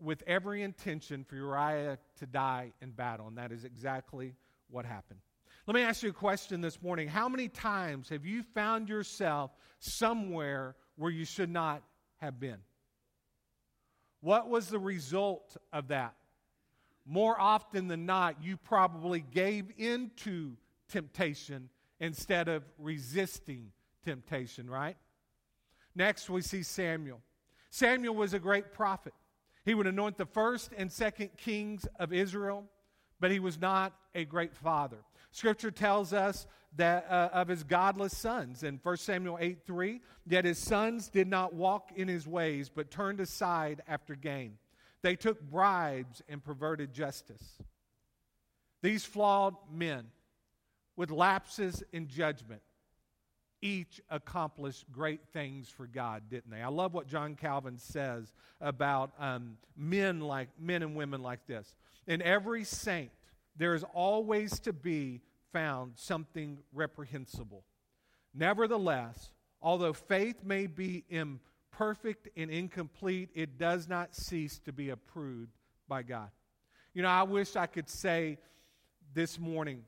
with 0.00 0.22
every 0.26 0.62
intention 0.62 1.24
for 1.24 1.36
Uriah 1.36 1.98
to 2.18 2.26
die 2.26 2.72
in 2.80 2.90
battle, 2.90 3.28
and 3.28 3.36
that 3.36 3.52
is 3.52 3.64
exactly 3.64 4.34
what 4.70 4.86
happened. 4.86 5.20
Let 5.66 5.74
me 5.74 5.82
ask 5.82 6.02
you 6.02 6.08
a 6.08 6.14
question 6.14 6.62
this 6.62 6.80
morning. 6.82 7.06
How 7.06 7.28
many 7.28 7.48
times 7.48 8.08
have 8.08 8.24
you 8.24 8.42
found 8.42 8.88
yourself 8.88 9.50
somewhere 9.78 10.74
where 10.96 11.10
you 11.10 11.26
should 11.26 11.50
not 11.50 11.82
have 12.16 12.40
been? 12.40 12.58
What 14.20 14.48
was 14.48 14.68
the 14.68 14.78
result 14.78 15.56
of 15.72 15.88
that? 15.88 16.14
More 17.06 17.38
often 17.40 17.88
than 17.88 18.06
not, 18.06 18.42
you 18.42 18.56
probably 18.56 19.20
gave 19.20 19.72
into 19.76 20.56
temptation 20.88 21.68
instead 21.98 22.48
of 22.48 22.62
resisting 22.78 23.72
temptation, 24.04 24.68
right? 24.68 24.96
Next, 25.94 26.30
we 26.30 26.42
see 26.42 26.62
Samuel. 26.62 27.20
Samuel 27.70 28.14
was 28.14 28.34
a 28.34 28.38
great 28.38 28.72
prophet. 28.72 29.12
He 29.64 29.74
would 29.74 29.86
anoint 29.86 30.16
the 30.16 30.26
first 30.26 30.70
and 30.76 30.90
second 30.90 31.30
kings 31.36 31.86
of 31.98 32.12
Israel, 32.12 32.64
but 33.20 33.30
he 33.30 33.38
was 33.38 33.60
not 33.60 33.92
a 34.14 34.24
great 34.24 34.54
father. 34.54 34.98
Scripture 35.30 35.70
tells 35.70 36.12
us 36.12 36.46
that 36.76 37.06
uh, 37.10 37.28
of 37.32 37.48
his 37.48 37.62
godless 37.62 38.16
sons 38.16 38.62
in 38.62 38.80
1 38.82 38.96
Samuel 38.96 39.38
8 39.40 39.58
3, 39.66 40.00
yet 40.26 40.44
his 40.44 40.58
sons 40.58 41.08
did 41.08 41.28
not 41.28 41.54
walk 41.54 41.90
in 41.94 42.08
his 42.08 42.26
ways, 42.26 42.70
but 42.72 42.90
turned 42.90 43.20
aside 43.20 43.82
after 43.86 44.14
gain. 44.14 44.58
They 45.02 45.16
took 45.16 45.40
bribes 45.40 46.22
and 46.28 46.42
perverted 46.42 46.92
justice. 46.92 47.58
These 48.82 49.04
flawed 49.04 49.54
men, 49.72 50.06
with 50.96 51.10
lapses 51.10 51.82
in 51.92 52.08
judgment, 52.08 52.62
each 53.62 54.00
accomplished 54.08 54.90
great 54.90 55.20
things 55.32 55.68
for 55.68 55.86
God, 55.86 56.24
didn't 56.30 56.50
they? 56.50 56.62
I 56.62 56.68
love 56.68 56.94
what 56.94 57.06
John 57.06 57.34
Calvin 57.34 57.78
says 57.78 58.32
about 58.60 59.12
um, 59.18 59.58
men 59.76 60.20
like 60.20 60.48
men 60.58 60.82
and 60.82 60.96
women 60.96 61.22
like 61.22 61.46
this. 61.46 61.74
In 62.06 62.22
every 62.22 62.64
saint, 62.64 63.10
there 63.56 63.74
is 63.74 63.84
always 63.92 64.60
to 64.60 64.72
be 64.72 65.20
found 65.52 65.92
something 65.96 66.58
reprehensible. 66.72 67.64
Nevertheless, 68.32 69.30
although 69.60 69.92
faith 69.92 70.42
may 70.44 70.66
be 70.66 71.04
imperfect 71.10 71.49
and 72.36 72.50
incomplete, 72.50 73.30
it 73.34 73.58
does 73.58 73.88
not 73.88 74.14
cease 74.14 74.58
to 74.60 74.72
be 74.72 74.90
approved 74.90 75.56
by 75.88 76.02
God. 76.02 76.30
You 76.94 77.02
know, 77.02 77.08
I 77.08 77.22
wish 77.22 77.56
I 77.56 77.66
could 77.66 77.88
say 77.88 78.38
this 79.14 79.38
morning 79.38 79.84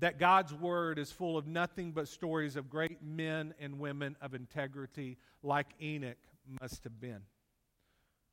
that 0.00 0.18
God's 0.18 0.52
word 0.52 0.98
is 0.98 1.10
full 1.12 1.36
of 1.36 1.46
nothing 1.46 1.92
but 1.92 2.08
stories 2.08 2.56
of 2.56 2.68
great 2.68 3.02
men 3.02 3.54
and 3.60 3.78
women 3.78 4.16
of 4.20 4.34
integrity 4.34 5.18
like 5.42 5.68
Enoch 5.80 6.18
must 6.60 6.84
have 6.84 7.00
been. 7.00 7.22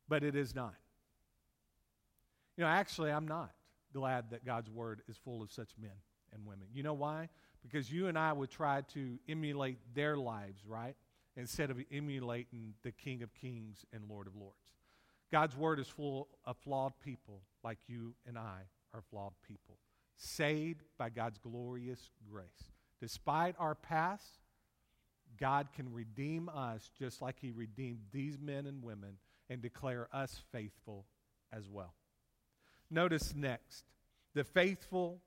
But 0.08 0.24
it 0.24 0.34
is 0.34 0.54
not. 0.54 0.74
You 2.56 2.64
know, 2.64 2.70
actually, 2.70 3.10
I'm 3.10 3.26
not 3.26 3.50
glad 3.92 4.30
that 4.30 4.44
God's 4.44 4.70
word 4.70 5.02
is 5.08 5.16
full 5.16 5.42
of 5.42 5.50
such 5.50 5.70
men 5.80 5.92
and 6.32 6.44
women. 6.44 6.66
You 6.72 6.82
know 6.82 6.94
why? 6.94 7.28
Because 7.62 7.90
you 7.90 8.08
and 8.08 8.18
I 8.18 8.32
would 8.32 8.50
try 8.50 8.82
to 8.94 9.18
emulate 9.28 9.78
their 9.94 10.16
lives, 10.16 10.62
right? 10.66 10.96
Instead 11.36 11.70
of 11.70 11.78
emulating 11.90 12.74
the 12.82 12.92
King 12.92 13.22
of 13.22 13.34
Kings 13.34 13.84
and 13.92 14.04
Lord 14.08 14.26
of 14.26 14.36
Lords. 14.36 14.56
God's 15.30 15.56
word 15.56 15.78
is 15.80 15.88
full 15.88 16.28
of 16.44 16.58
flawed 16.58 16.92
people 17.02 17.40
like 17.64 17.78
you 17.86 18.14
and 18.26 18.36
I 18.36 18.60
are 18.92 19.02
flawed 19.10 19.32
people, 19.46 19.78
saved 20.16 20.82
by 20.98 21.08
God's 21.08 21.38
glorious 21.38 22.10
grace. 22.30 22.70
Despite 23.00 23.54
our 23.58 23.74
past, 23.74 24.40
God 25.40 25.68
can 25.74 25.92
redeem 25.92 26.50
us 26.50 26.90
just 26.98 27.22
like 27.22 27.36
He 27.40 27.50
redeemed 27.50 28.00
these 28.12 28.38
men 28.38 28.66
and 28.66 28.82
women 28.82 29.16
and 29.48 29.62
declare 29.62 30.08
us 30.12 30.42
faithful 30.52 31.06
as 31.50 31.68
well. 31.68 31.94
Notice 32.90 33.34
next 33.34 33.84
the 34.34 34.44
faithful 34.44 35.20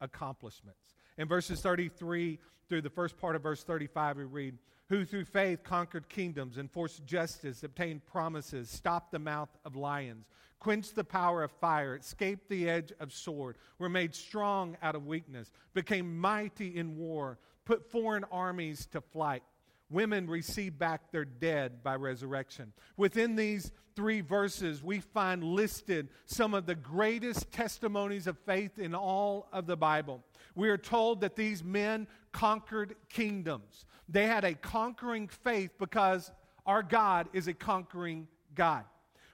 accomplishments. 0.00 0.94
In 1.18 1.28
verses 1.28 1.60
33 1.60 2.38
through 2.68 2.82
the 2.82 2.90
first 2.90 3.16
part 3.16 3.36
of 3.36 3.42
verse 3.42 3.62
35, 3.62 4.18
we 4.18 4.24
read, 4.24 4.58
Who 4.88 5.04
through 5.04 5.24
faith 5.24 5.62
conquered 5.62 6.08
kingdoms, 6.08 6.58
enforced 6.58 7.06
justice, 7.06 7.62
obtained 7.62 8.04
promises, 8.04 8.68
stopped 8.68 9.12
the 9.12 9.18
mouth 9.18 9.48
of 9.64 9.76
lions, 9.76 10.26
quenched 10.58 10.94
the 10.94 11.04
power 11.04 11.42
of 11.42 11.52
fire, 11.52 11.96
escaped 11.96 12.48
the 12.48 12.68
edge 12.68 12.92
of 13.00 13.12
sword, 13.12 13.56
were 13.78 13.88
made 13.88 14.14
strong 14.14 14.76
out 14.82 14.94
of 14.94 15.06
weakness, 15.06 15.52
became 15.74 16.18
mighty 16.18 16.76
in 16.76 16.96
war, 16.96 17.38
put 17.64 17.90
foreign 17.90 18.24
armies 18.24 18.86
to 18.86 19.00
flight. 19.00 19.42
Women 19.88 20.28
receive 20.28 20.78
back 20.78 21.12
their 21.12 21.24
dead 21.24 21.84
by 21.84 21.94
resurrection. 21.94 22.72
Within 22.96 23.36
these 23.36 23.70
three 23.94 24.20
verses, 24.20 24.82
we 24.82 24.98
find 24.98 25.44
listed 25.44 26.08
some 26.26 26.54
of 26.54 26.66
the 26.66 26.74
greatest 26.74 27.52
testimonies 27.52 28.26
of 28.26 28.36
faith 28.40 28.78
in 28.78 28.94
all 28.94 29.48
of 29.52 29.66
the 29.66 29.76
Bible. 29.76 30.24
We 30.56 30.70
are 30.70 30.78
told 30.78 31.20
that 31.20 31.36
these 31.36 31.62
men 31.62 32.08
conquered 32.32 32.96
kingdoms. 33.08 33.84
They 34.08 34.26
had 34.26 34.44
a 34.44 34.54
conquering 34.54 35.28
faith 35.28 35.70
because 35.78 36.32
our 36.64 36.82
God 36.82 37.28
is 37.32 37.46
a 37.46 37.54
conquering 37.54 38.26
God. 38.54 38.84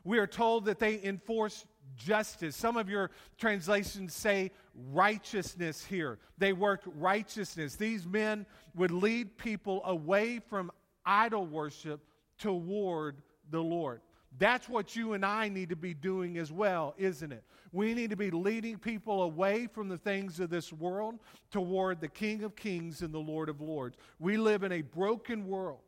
We 0.04 0.18
are 0.18 0.26
told 0.26 0.66
that 0.66 0.78
they 0.78 1.00
enforced 1.02 1.66
justice. 1.96 2.56
Some 2.56 2.76
of 2.76 2.88
your 2.88 3.10
translations 3.38 4.14
say 4.14 4.50
righteousness 4.90 5.84
here. 5.84 6.18
They 6.38 6.52
worked 6.52 6.88
righteousness. 6.96 7.76
These 7.76 8.06
men 8.06 8.46
would 8.74 8.90
lead 8.90 9.38
people 9.38 9.82
away 9.84 10.40
from 10.40 10.70
idol 11.06 11.46
worship 11.46 12.00
toward 12.38 13.16
the 13.50 13.62
Lord. 13.62 14.00
That's 14.38 14.68
what 14.68 14.96
you 14.96 15.12
and 15.12 15.24
I 15.24 15.48
need 15.48 15.68
to 15.70 15.76
be 15.76 15.94
doing 15.94 16.38
as 16.38 16.50
well, 16.50 16.94
isn't 16.96 17.32
it? 17.32 17.44
We 17.70 17.94
need 17.94 18.10
to 18.10 18.16
be 18.16 18.30
leading 18.30 18.78
people 18.78 19.22
away 19.22 19.66
from 19.66 19.88
the 19.88 19.98
things 19.98 20.40
of 20.40 20.50
this 20.50 20.72
world 20.72 21.18
toward 21.50 22.00
the 22.00 22.08
King 22.08 22.42
of 22.44 22.56
Kings 22.56 23.02
and 23.02 23.12
the 23.12 23.18
Lord 23.18 23.48
of 23.48 23.60
Lords. 23.60 23.96
We 24.18 24.36
live 24.36 24.62
in 24.62 24.72
a 24.72 24.82
broken 24.82 25.46
world 25.46 25.80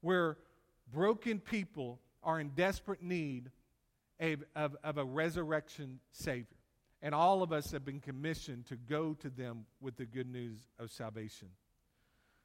where 0.00 0.38
broken 0.92 1.40
people 1.40 1.98
are 2.22 2.40
in 2.40 2.50
desperate 2.50 3.02
need 3.02 3.50
of, 4.20 4.44
of, 4.54 4.76
of 4.84 4.98
a 4.98 5.04
resurrection 5.04 6.00
Savior. 6.12 6.56
And 7.00 7.14
all 7.14 7.42
of 7.42 7.52
us 7.52 7.70
have 7.70 7.84
been 7.84 8.00
commissioned 8.00 8.66
to 8.66 8.76
go 8.76 9.14
to 9.14 9.30
them 9.30 9.66
with 9.80 9.96
the 9.96 10.04
good 10.04 10.30
news 10.30 10.58
of 10.78 10.90
salvation. 10.90 11.48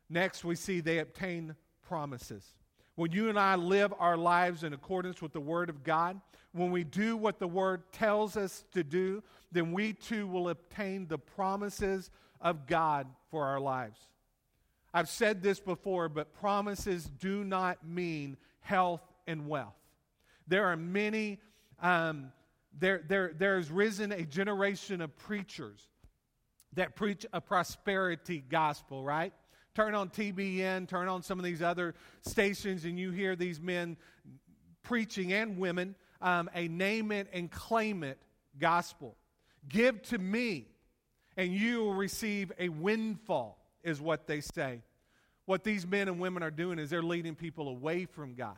Next, 0.10 0.44
we 0.44 0.56
see 0.56 0.80
they 0.80 1.00
obtain 1.00 1.56
promises. 1.82 2.46
When 2.96 3.12
you 3.12 3.30
and 3.30 3.40
I 3.40 3.56
live 3.56 3.94
our 3.98 4.18
lives 4.18 4.64
in 4.64 4.74
accordance 4.74 5.22
with 5.22 5.34
the 5.34 5.40
Word 5.40 5.70
of 5.70 5.84
God, 5.84 6.20
when 6.52 6.72
we 6.72 6.84
do 6.84 7.18
what 7.18 7.40
the 7.40 7.48
Word 7.48 7.82
tells 7.92 8.38
us 8.38 8.64
to 8.74 8.84
do, 8.84 9.24
then 9.52 9.72
we 9.72 9.94
too 9.94 10.28
will 10.28 10.50
obtain 10.50 11.08
the 11.08 11.18
promises 11.18 12.12
of 12.40 12.68
God 12.68 13.08
for 13.32 13.46
our 13.46 13.60
lives. 13.60 14.00
I've 14.94 15.10
said 15.10 15.42
this 15.42 15.60
before, 15.60 16.08
but 16.10 16.34
promises 16.34 17.06
do 17.06 17.44
not 17.44 17.86
mean 17.86 18.38
health 18.60 19.02
and 19.26 19.48
wealth. 19.48 19.74
There 20.48 20.66
are 20.66 20.78
many 20.78 21.40
um, 21.82 22.32
there, 22.80 23.04
there, 23.08 23.34
there's 23.38 23.70
risen 23.70 24.12
a 24.12 24.24
generation 24.24 25.02
of 25.02 25.16
preachers 25.18 25.88
that 26.74 26.96
preach 26.96 27.26
a 27.34 27.40
prosperity 27.40 28.44
gospel, 28.50 29.04
right? 29.04 29.34
Turn 29.76 29.96
on 29.96 30.10
TBN, 30.10 30.88
turn 30.88 31.08
on 31.08 31.24
some 31.24 31.40
of 31.40 31.46
these 31.46 31.62
other 31.62 31.96
stations, 32.22 32.86
and 32.86 33.00
you 33.00 33.12
hear 33.12 33.36
these 33.36 33.60
men 33.60 33.98
preaching 34.84 35.34
and 35.34 35.58
women 35.58 35.96
um, 36.22 36.50
a 36.54 36.68
name 36.68 37.12
it 37.12 37.28
and 37.34 37.50
claim 37.50 38.04
it 38.04 38.20
gospel. 38.60 39.16
Give 39.68 40.02
to 40.04 40.18
me, 40.18 40.68
and 41.38 41.52
you 41.52 41.80
will 41.80 41.96
receive 41.96 42.52
a 42.60 42.70
windfall, 42.70 43.58
is 43.84 44.00
what 44.00 44.28
they 44.28 44.42
say. 44.42 44.84
What 45.46 45.64
these 45.64 45.88
men 45.88 46.08
and 46.08 46.20
women 46.20 46.44
are 46.44 46.52
doing 46.52 46.78
is 46.78 46.90
they're 46.90 47.02
leading 47.02 47.36
people 47.36 47.68
away 47.68 48.06
from 48.06 48.36
God 48.36 48.58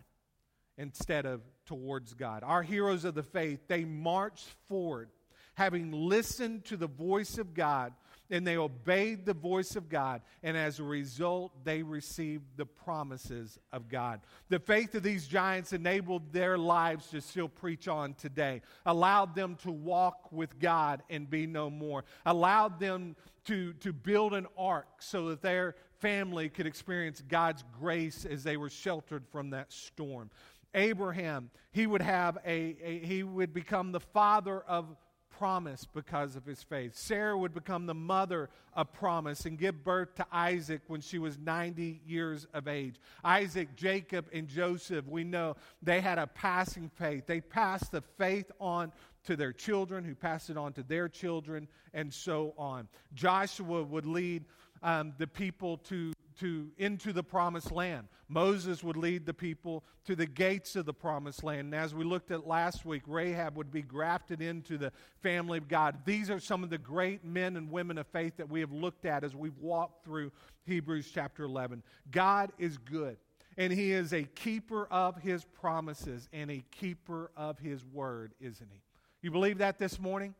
instead 0.77 1.25
of 1.25 1.41
towards 1.65 2.13
God. 2.13 2.43
Our 2.43 2.61
heroes 2.61 3.05
of 3.05 3.15
the 3.15 3.23
faith, 3.23 3.61
they 3.67 3.85
marched 3.85 4.49
forward 4.67 5.09
having 5.55 5.91
listened 5.91 6.65
to 6.65 6.77
the 6.77 6.87
voice 6.87 7.37
of 7.37 7.53
God 7.53 7.93
and 8.29 8.45
they 8.45 8.57
obeyed 8.57 9.25
the 9.25 9.33
voice 9.33 9.75
of 9.75 9.89
God, 9.89 10.21
and 10.43 10.57
as 10.57 10.79
a 10.79 10.83
result, 10.83 11.51
they 11.63 11.83
received 11.83 12.45
the 12.57 12.65
promises 12.65 13.59
of 13.71 13.87
God. 13.89 14.21
The 14.49 14.59
faith 14.59 14.95
of 14.95 15.03
these 15.03 15.27
giants 15.27 15.73
enabled 15.73 16.33
their 16.33 16.57
lives 16.57 17.07
to 17.11 17.21
still 17.21 17.49
preach 17.49 17.87
on 17.87 18.13
today, 18.15 18.61
allowed 18.85 19.35
them 19.35 19.55
to 19.63 19.71
walk 19.71 20.31
with 20.31 20.57
God 20.59 21.03
and 21.09 21.29
be 21.29 21.45
no 21.45 21.69
more, 21.69 22.03
allowed 22.25 22.79
them 22.79 23.15
to, 23.45 23.73
to 23.73 23.93
build 23.93 24.33
an 24.33 24.47
ark 24.57 24.87
so 24.99 25.29
that 25.29 25.41
their 25.41 25.75
family 25.99 26.49
could 26.49 26.65
experience 26.67 27.21
God's 27.27 27.63
grace 27.79 28.25
as 28.25 28.43
they 28.43 28.57
were 28.57 28.69
sheltered 28.69 29.25
from 29.31 29.51
that 29.51 29.71
storm. 29.71 30.29
Abraham, 30.73 31.49
he 31.71 31.87
would 31.87 32.01
have 32.01 32.37
a, 32.45 32.75
a, 32.83 32.99
he 32.99 33.23
would 33.23 33.53
become 33.53 33.91
the 33.91 33.99
father 33.99 34.59
of 34.61 34.95
promise 35.37 35.85
because 35.85 36.35
of 36.35 36.45
his 36.45 36.63
faith. 36.63 36.95
Sarah 36.95 37.37
would 37.37 37.53
become 37.53 37.85
the 37.85 37.93
mother 37.93 38.49
of 38.73 38.91
promise 38.93 39.45
and 39.45 39.57
give 39.57 39.83
birth 39.83 40.15
to 40.15 40.25
Isaac 40.31 40.81
when 40.87 41.01
she 41.01 41.19
was 41.19 41.37
90 41.37 42.01
years 42.05 42.47
of 42.53 42.67
age. 42.67 42.95
Isaac, 43.23 43.75
Jacob, 43.75 44.27
and 44.33 44.47
Joseph, 44.47 45.05
we 45.07 45.23
know 45.23 45.55
they 45.81 46.01
had 46.01 46.17
a 46.17 46.27
passing 46.27 46.89
faith. 46.95 47.25
They 47.25 47.41
passed 47.41 47.91
the 47.91 48.01
faith 48.01 48.51
on 48.59 48.91
to 49.25 49.35
their 49.35 49.53
children, 49.53 50.03
who 50.03 50.15
passed 50.15 50.49
it 50.49 50.57
on 50.57 50.73
to 50.73 50.83
their 50.83 51.09
children, 51.09 51.67
and 51.93 52.13
so 52.13 52.53
on. 52.57 52.87
Joshua 53.13 53.83
would 53.83 54.05
lead 54.05 54.45
um, 54.83 55.13
the 55.17 55.27
people 55.27 55.77
to 55.77 56.13
to, 56.39 56.69
into 56.77 57.13
the 57.13 57.23
promised 57.23 57.71
land. 57.71 58.07
Moses 58.27 58.83
would 58.83 58.97
lead 58.97 59.25
the 59.25 59.33
people 59.33 59.83
to 60.05 60.15
the 60.15 60.25
gates 60.25 60.75
of 60.75 60.85
the 60.85 60.93
promised 60.93 61.43
land. 61.43 61.73
And 61.73 61.75
as 61.75 61.93
we 61.93 62.03
looked 62.03 62.31
at 62.31 62.47
last 62.47 62.85
week, 62.85 63.03
Rahab 63.07 63.55
would 63.57 63.71
be 63.71 63.81
grafted 63.81 64.41
into 64.41 64.77
the 64.77 64.91
family 65.21 65.57
of 65.57 65.67
God. 65.67 65.99
These 66.05 66.29
are 66.29 66.39
some 66.39 66.63
of 66.63 66.69
the 66.69 66.77
great 66.77 67.23
men 67.23 67.57
and 67.57 67.71
women 67.71 67.97
of 67.97 68.07
faith 68.07 68.37
that 68.37 68.49
we 68.49 68.59
have 68.59 68.71
looked 68.71 69.05
at 69.05 69.23
as 69.23 69.35
we've 69.35 69.57
walked 69.59 70.03
through 70.03 70.31
Hebrews 70.65 71.09
chapter 71.13 71.43
11. 71.43 71.83
God 72.11 72.51
is 72.57 72.77
good, 72.77 73.17
and 73.57 73.71
He 73.71 73.91
is 73.91 74.13
a 74.13 74.23
keeper 74.23 74.87
of 74.89 75.17
His 75.21 75.43
promises 75.43 76.27
and 76.33 76.49
a 76.49 76.63
keeper 76.71 77.31
of 77.37 77.59
His 77.59 77.85
word, 77.85 78.33
isn't 78.39 78.69
He? 78.71 78.81
You 79.21 79.31
believe 79.31 79.59
that 79.59 79.77
this 79.77 79.99
morning? 79.99 80.35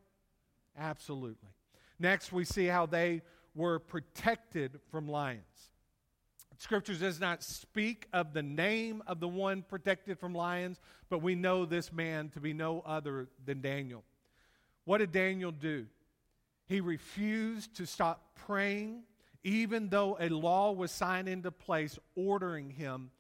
Absolutely. 0.78 1.50
Next, 2.00 2.32
we 2.32 2.44
see 2.44 2.66
how 2.66 2.86
they 2.86 3.22
were 3.54 3.80
protected 3.80 4.80
from 4.92 5.08
lions. 5.08 5.72
Scripture 6.58 6.94
does 6.94 7.20
not 7.20 7.44
speak 7.44 8.08
of 8.14 8.34
the 8.34 8.44
name 8.44 9.04
of 9.08 9.20
the 9.20 9.28
one 9.28 9.62
protected 9.62 10.20
from 10.20 10.34
lions, 10.34 10.80
but 11.10 11.22
we 11.22 11.36
know 11.36 11.66
this 11.66 11.92
man 11.92 12.30
to 12.30 12.40
be 12.40 12.54
no 12.54 12.82
other 12.86 13.28
than 13.46 13.62
Daniel. 13.62 14.04
What 14.86 15.00
did 15.00 15.12
Daniel 15.12 15.52
do? 15.52 15.86
He 16.68 16.82
refused 16.82 17.76
to 17.78 17.86
stop 17.86 18.36
praying, 18.46 19.04
even 19.44 19.90
though 19.90 20.18
a 20.20 20.30
law 20.30 20.72
was 20.72 20.92
signed 20.92 21.28
into 21.28 21.52
place 21.52 22.00
ordering 22.16 22.70
him 22.70 23.12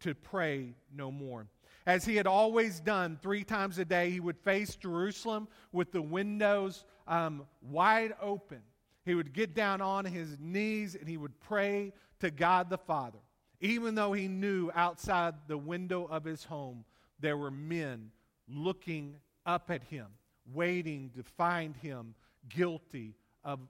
to 0.00 0.14
pray 0.14 0.74
no 0.94 1.10
more. 1.10 1.46
As 1.86 2.04
he 2.04 2.16
had 2.16 2.26
always 2.26 2.80
done, 2.80 3.18
three 3.22 3.44
times 3.44 3.78
a 3.78 3.84
day, 3.84 4.10
he 4.10 4.20
would 4.20 4.38
face 4.38 4.76
Jerusalem 4.76 5.48
with 5.72 5.92
the 5.92 6.02
windows 6.02 6.84
um, 7.08 7.46
wide 7.60 8.14
open. 8.20 8.62
He 9.04 9.14
would 9.14 9.32
get 9.32 9.54
down 9.54 9.80
on 9.80 10.04
his 10.04 10.38
knees 10.38 10.94
and 10.94 11.08
he 11.08 11.16
would 11.16 11.38
pray 11.40 11.92
to 12.20 12.30
God 12.30 12.70
the 12.70 12.78
Father, 12.78 13.18
even 13.60 13.94
though 13.94 14.12
he 14.12 14.28
knew 14.28 14.70
outside 14.74 15.34
the 15.48 15.58
window 15.58 16.04
of 16.04 16.24
his 16.24 16.44
home 16.44 16.84
there 17.18 17.36
were 17.36 17.50
men 17.50 18.10
looking 18.48 19.16
up 19.44 19.70
at 19.70 19.82
him, 19.84 20.06
waiting 20.52 21.10
to 21.16 21.22
find 21.22 21.76
him 21.76 22.14
guilty 22.48 23.14
of 23.44 23.60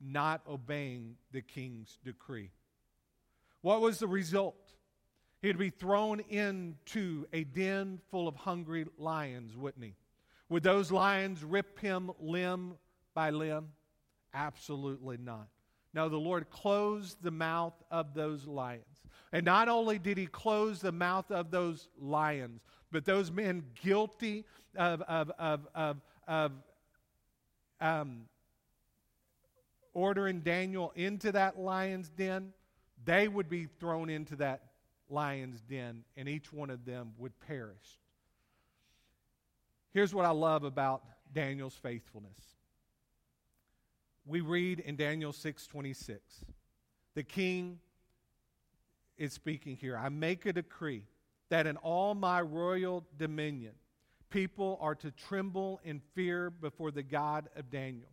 not 0.00 0.42
obeying 0.48 1.16
the 1.32 1.42
king's 1.42 1.98
decree. 2.04 2.50
What 3.62 3.80
was 3.80 3.98
the 3.98 4.06
result? 4.06 4.74
He'd 5.42 5.58
be 5.58 5.70
thrown 5.70 6.20
into 6.20 7.26
a 7.32 7.44
den 7.44 8.00
full 8.10 8.28
of 8.28 8.36
hungry 8.36 8.86
lions, 8.96 9.56
wouldn't 9.56 9.84
he? 9.84 9.94
Would 10.48 10.62
those 10.62 10.90
lions 10.90 11.44
rip 11.44 11.78
him 11.78 12.10
limb 12.20 12.74
by 13.14 13.30
limb? 13.30 13.68
Absolutely 14.34 15.16
not. 15.16 15.48
No, 15.94 16.08
the 16.08 16.16
Lord 16.16 16.50
closed 16.50 17.22
the 17.22 17.30
mouth 17.30 17.74
of 17.90 18.14
those 18.14 18.46
lions. 18.46 18.84
And 19.32 19.44
not 19.44 19.68
only 19.68 19.98
did 19.98 20.16
he 20.16 20.26
close 20.26 20.80
the 20.80 20.92
mouth 20.92 21.30
of 21.30 21.50
those 21.50 21.88
lions, 21.98 22.60
but 22.90 23.04
those 23.04 23.30
men 23.30 23.62
guilty 23.82 24.44
of, 24.76 25.02
of, 25.02 25.30
of, 25.38 25.66
of, 25.74 25.96
of 26.26 26.52
um, 27.80 28.22
ordering 29.92 30.40
Daniel 30.40 30.92
into 30.94 31.32
that 31.32 31.58
lion's 31.58 32.08
den, 32.08 32.52
they 33.04 33.28
would 33.28 33.48
be 33.48 33.66
thrown 33.80 34.08
into 34.08 34.36
that 34.36 34.62
lion's 35.10 35.60
den, 35.62 36.04
and 36.16 36.28
each 36.28 36.52
one 36.52 36.70
of 36.70 36.84
them 36.84 37.12
would 37.18 37.38
perish. 37.40 37.98
Here's 39.92 40.14
what 40.14 40.26
I 40.26 40.30
love 40.30 40.64
about 40.64 41.02
Daniel's 41.32 41.74
faithfulness. 41.74 42.57
We 44.28 44.42
read 44.42 44.80
in 44.80 44.96
Daniel 44.96 45.32
6:26. 45.32 46.44
The 47.14 47.22
king 47.22 47.80
is 49.16 49.32
speaking 49.32 49.76
here. 49.76 49.96
I 49.96 50.10
make 50.10 50.44
a 50.44 50.52
decree 50.52 51.04
that 51.48 51.66
in 51.66 51.78
all 51.78 52.14
my 52.14 52.42
royal 52.42 53.06
dominion 53.16 53.72
people 54.28 54.76
are 54.82 54.94
to 54.96 55.10
tremble 55.10 55.80
in 55.82 56.00
fear 56.14 56.50
before 56.50 56.90
the 56.90 57.02
God 57.02 57.48
of 57.56 57.70
Daniel, 57.70 58.10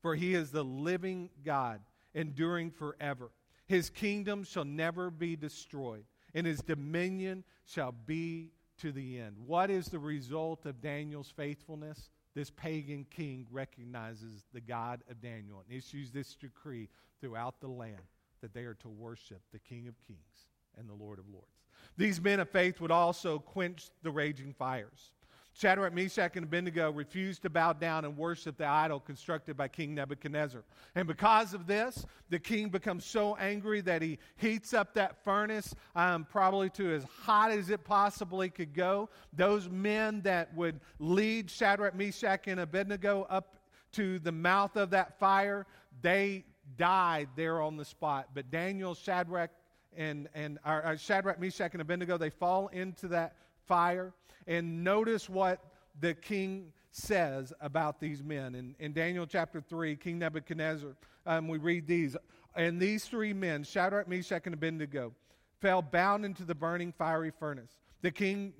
for 0.00 0.14
he 0.14 0.32
is 0.32 0.50
the 0.50 0.64
living 0.64 1.28
God, 1.44 1.82
enduring 2.14 2.70
forever. 2.70 3.30
His 3.66 3.90
kingdom 3.90 4.44
shall 4.44 4.64
never 4.64 5.10
be 5.10 5.36
destroyed, 5.36 6.06
and 6.32 6.46
his 6.46 6.60
dominion 6.62 7.44
shall 7.66 7.92
be 7.92 8.52
to 8.78 8.90
the 8.90 9.20
end. 9.20 9.36
What 9.44 9.68
is 9.68 9.88
the 9.88 9.98
result 9.98 10.64
of 10.64 10.80
Daniel's 10.80 11.30
faithfulness? 11.30 12.08
This 12.38 12.50
pagan 12.50 13.04
king 13.10 13.48
recognizes 13.50 14.44
the 14.54 14.60
God 14.60 15.02
of 15.10 15.20
Daniel 15.20 15.60
and 15.66 15.76
issues 15.76 16.12
this 16.12 16.36
decree 16.36 16.88
throughout 17.20 17.60
the 17.60 17.66
land 17.66 17.98
that 18.42 18.54
they 18.54 18.60
are 18.60 18.74
to 18.74 18.88
worship 18.88 19.40
the 19.52 19.58
King 19.58 19.88
of 19.88 19.94
Kings 20.06 20.46
and 20.78 20.88
the 20.88 20.94
Lord 20.94 21.18
of 21.18 21.28
Lords. 21.28 21.66
These 21.96 22.20
men 22.20 22.38
of 22.38 22.48
faith 22.48 22.80
would 22.80 22.92
also 22.92 23.40
quench 23.40 23.90
the 24.04 24.12
raging 24.12 24.52
fires. 24.52 25.10
Shadrach, 25.58 25.92
Meshach, 25.92 26.36
and 26.36 26.44
Abednego 26.44 26.92
refused 26.92 27.42
to 27.42 27.50
bow 27.50 27.72
down 27.72 28.04
and 28.04 28.16
worship 28.16 28.58
the 28.58 28.64
idol 28.64 29.00
constructed 29.00 29.56
by 29.56 29.66
King 29.66 29.92
Nebuchadnezzar. 29.92 30.62
And 30.94 31.08
because 31.08 31.52
of 31.52 31.66
this, 31.66 32.06
the 32.30 32.38
king 32.38 32.68
becomes 32.68 33.04
so 33.04 33.34
angry 33.34 33.80
that 33.80 34.00
he 34.00 34.20
heats 34.36 34.72
up 34.72 34.94
that 34.94 35.24
furnace, 35.24 35.74
um, 35.96 36.28
probably 36.30 36.70
to 36.70 36.94
as 36.94 37.02
hot 37.02 37.50
as 37.50 37.70
it 37.70 37.82
possibly 37.82 38.50
could 38.50 38.72
go. 38.72 39.08
Those 39.32 39.68
men 39.68 40.20
that 40.20 40.54
would 40.54 40.78
lead 41.00 41.50
Shadrach, 41.50 41.96
Meshach, 41.96 42.46
and 42.46 42.60
Abednego 42.60 43.26
up 43.28 43.56
to 43.92 44.20
the 44.20 44.30
mouth 44.30 44.76
of 44.76 44.90
that 44.90 45.18
fire, 45.18 45.66
they 46.02 46.44
died 46.76 47.30
there 47.34 47.60
on 47.60 47.76
the 47.76 47.84
spot. 47.84 48.28
But 48.32 48.52
Daniel, 48.52 48.94
Shadrach, 48.94 49.50
and, 49.96 50.28
and 50.34 50.60
uh, 50.64 50.94
Shadrach, 50.94 51.40
Meshach, 51.40 51.72
and 51.72 51.82
Abednego, 51.82 52.16
they 52.16 52.30
fall 52.30 52.68
into 52.68 53.08
that 53.08 53.34
fire. 53.68 54.12
And 54.46 54.82
notice 54.82 55.28
what 55.28 55.62
the 56.00 56.14
king 56.14 56.72
says 56.90 57.52
about 57.60 58.00
these 58.00 58.22
men. 58.22 58.54
In, 58.54 58.74
in 58.80 58.92
Daniel 58.92 59.26
chapter 59.26 59.60
3, 59.60 59.96
King 59.96 60.18
Nebuchadnezzar, 60.18 60.96
um, 61.26 61.46
we 61.48 61.58
read 61.58 61.86
these. 61.86 62.16
And 62.56 62.80
these 62.80 63.04
three 63.04 63.32
men, 63.32 63.62
Shadrach, 63.62 64.08
Meshach, 64.08 64.46
and 64.46 64.54
Abednego, 64.54 65.14
fell 65.60 65.82
bound 65.82 66.24
into 66.24 66.44
the 66.44 66.54
burning 66.54 66.92
fiery 66.92 67.30
furnace. 67.38 67.78
The 68.00 68.12
king, 68.12 68.52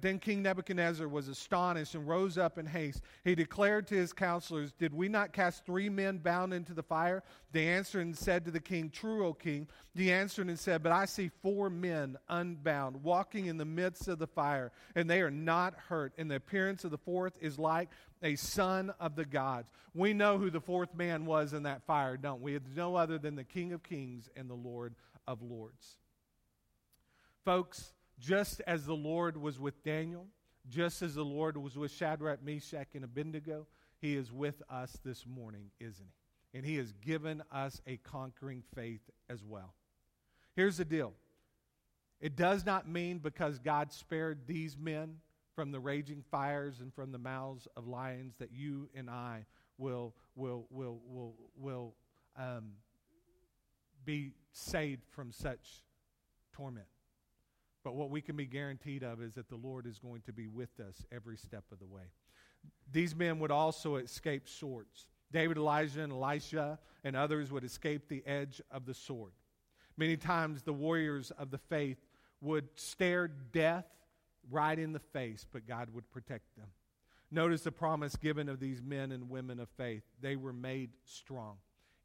then 0.00 0.20
King 0.20 0.42
Nebuchadnezzar 0.42 1.08
was 1.08 1.26
astonished 1.26 1.96
and 1.96 2.06
rose 2.06 2.38
up 2.38 2.58
in 2.58 2.66
haste. 2.66 3.02
He 3.24 3.34
declared 3.34 3.88
to 3.88 3.96
his 3.96 4.12
counselors, 4.12 4.72
Did 4.72 4.94
we 4.94 5.08
not 5.08 5.32
cast 5.32 5.66
three 5.66 5.88
men 5.88 6.18
bound 6.18 6.54
into 6.54 6.74
the 6.74 6.82
fire? 6.82 7.24
They 7.50 7.66
answered 7.66 8.02
and 8.02 8.16
said 8.16 8.44
to 8.44 8.52
the 8.52 8.60
king, 8.60 8.90
True, 8.90 9.26
O 9.26 9.34
king. 9.34 9.66
He 9.96 10.12
answered 10.12 10.46
and 10.46 10.58
said, 10.58 10.84
But 10.84 10.92
I 10.92 11.06
see 11.06 11.28
four 11.42 11.70
men 11.70 12.16
unbound, 12.28 13.02
walking 13.02 13.46
in 13.46 13.56
the 13.56 13.64
midst 13.64 14.06
of 14.06 14.20
the 14.20 14.28
fire, 14.28 14.70
and 14.94 15.10
they 15.10 15.22
are 15.22 15.30
not 15.30 15.74
hurt. 15.88 16.12
And 16.16 16.30
the 16.30 16.36
appearance 16.36 16.84
of 16.84 16.92
the 16.92 16.98
fourth 16.98 17.36
is 17.40 17.58
like 17.58 17.88
a 18.22 18.36
son 18.36 18.94
of 19.00 19.16
the 19.16 19.24
gods. 19.24 19.68
We 19.92 20.12
know 20.12 20.38
who 20.38 20.50
the 20.50 20.60
fourth 20.60 20.94
man 20.94 21.26
was 21.26 21.52
in 21.52 21.64
that 21.64 21.82
fire, 21.84 22.16
don't 22.16 22.40
we? 22.40 22.54
It's 22.54 22.70
no 22.76 22.94
other 22.94 23.18
than 23.18 23.34
the 23.34 23.44
King 23.44 23.72
of 23.72 23.82
kings 23.82 24.28
and 24.36 24.48
the 24.48 24.54
Lord 24.54 24.94
of 25.26 25.42
lords. 25.42 25.98
Folks, 27.44 27.92
just 28.24 28.62
as 28.66 28.86
the 28.86 28.94
Lord 28.94 29.36
was 29.36 29.60
with 29.60 29.82
Daniel, 29.84 30.26
just 30.68 31.02
as 31.02 31.14
the 31.14 31.24
Lord 31.24 31.56
was 31.56 31.76
with 31.76 31.90
Shadrach, 31.90 32.42
Meshach, 32.42 32.88
and 32.94 33.04
Abednego, 33.04 33.66
he 34.00 34.16
is 34.16 34.32
with 34.32 34.62
us 34.70 34.98
this 35.04 35.26
morning, 35.26 35.70
isn't 35.78 36.06
he? 36.52 36.58
And 36.58 36.66
he 36.66 36.76
has 36.76 36.92
given 36.92 37.42
us 37.52 37.82
a 37.86 37.98
conquering 37.98 38.62
faith 38.74 39.02
as 39.28 39.44
well. 39.44 39.74
Here's 40.56 40.76
the 40.76 40.84
deal 40.84 41.12
it 42.20 42.36
does 42.36 42.64
not 42.64 42.88
mean 42.88 43.18
because 43.18 43.58
God 43.58 43.92
spared 43.92 44.46
these 44.46 44.78
men 44.78 45.16
from 45.54 45.72
the 45.72 45.80
raging 45.80 46.24
fires 46.30 46.80
and 46.80 46.94
from 46.94 47.12
the 47.12 47.18
mouths 47.18 47.68
of 47.76 47.86
lions 47.86 48.34
that 48.38 48.50
you 48.52 48.88
and 48.94 49.10
I 49.10 49.44
will, 49.78 50.14
will, 50.34 50.66
will, 50.70 51.00
will, 51.06 51.34
will 51.56 51.94
um, 52.36 52.72
be 54.04 54.32
saved 54.52 55.02
from 55.10 55.32
such 55.32 55.82
torment. 56.52 56.86
But 57.84 57.94
what 57.94 58.10
we 58.10 58.22
can 58.22 58.34
be 58.34 58.46
guaranteed 58.46 59.02
of 59.04 59.22
is 59.22 59.34
that 59.34 59.48
the 59.48 59.56
Lord 59.56 59.86
is 59.86 59.98
going 59.98 60.22
to 60.22 60.32
be 60.32 60.48
with 60.48 60.80
us 60.80 61.04
every 61.12 61.36
step 61.36 61.64
of 61.70 61.78
the 61.78 61.86
way. 61.86 62.10
These 62.90 63.14
men 63.14 63.38
would 63.40 63.50
also 63.50 63.96
escape 63.96 64.48
swords. 64.48 65.06
David, 65.30 65.58
Elijah, 65.58 66.02
and 66.02 66.12
Elisha 66.12 66.78
and 67.04 67.14
others 67.14 67.52
would 67.52 67.64
escape 67.64 68.08
the 68.08 68.26
edge 68.26 68.62
of 68.70 68.86
the 68.86 68.94
sword. 68.94 69.32
Many 69.96 70.16
times 70.16 70.62
the 70.62 70.72
warriors 70.72 71.30
of 71.32 71.50
the 71.50 71.58
faith 71.58 71.98
would 72.40 72.68
stare 72.74 73.28
death 73.28 73.86
right 74.50 74.78
in 74.78 74.92
the 74.92 74.98
face, 74.98 75.44
but 75.50 75.66
God 75.66 75.88
would 75.92 76.10
protect 76.10 76.56
them. 76.56 76.68
Notice 77.30 77.62
the 77.62 77.72
promise 77.72 78.16
given 78.16 78.48
of 78.48 78.60
these 78.60 78.82
men 78.82 79.12
and 79.12 79.28
women 79.28 79.60
of 79.60 79.68
faith. 79.76 80.04
They 80.20 80.36
were 80.36 80.52
made 80.52 80.90
strong. 81.04 81.56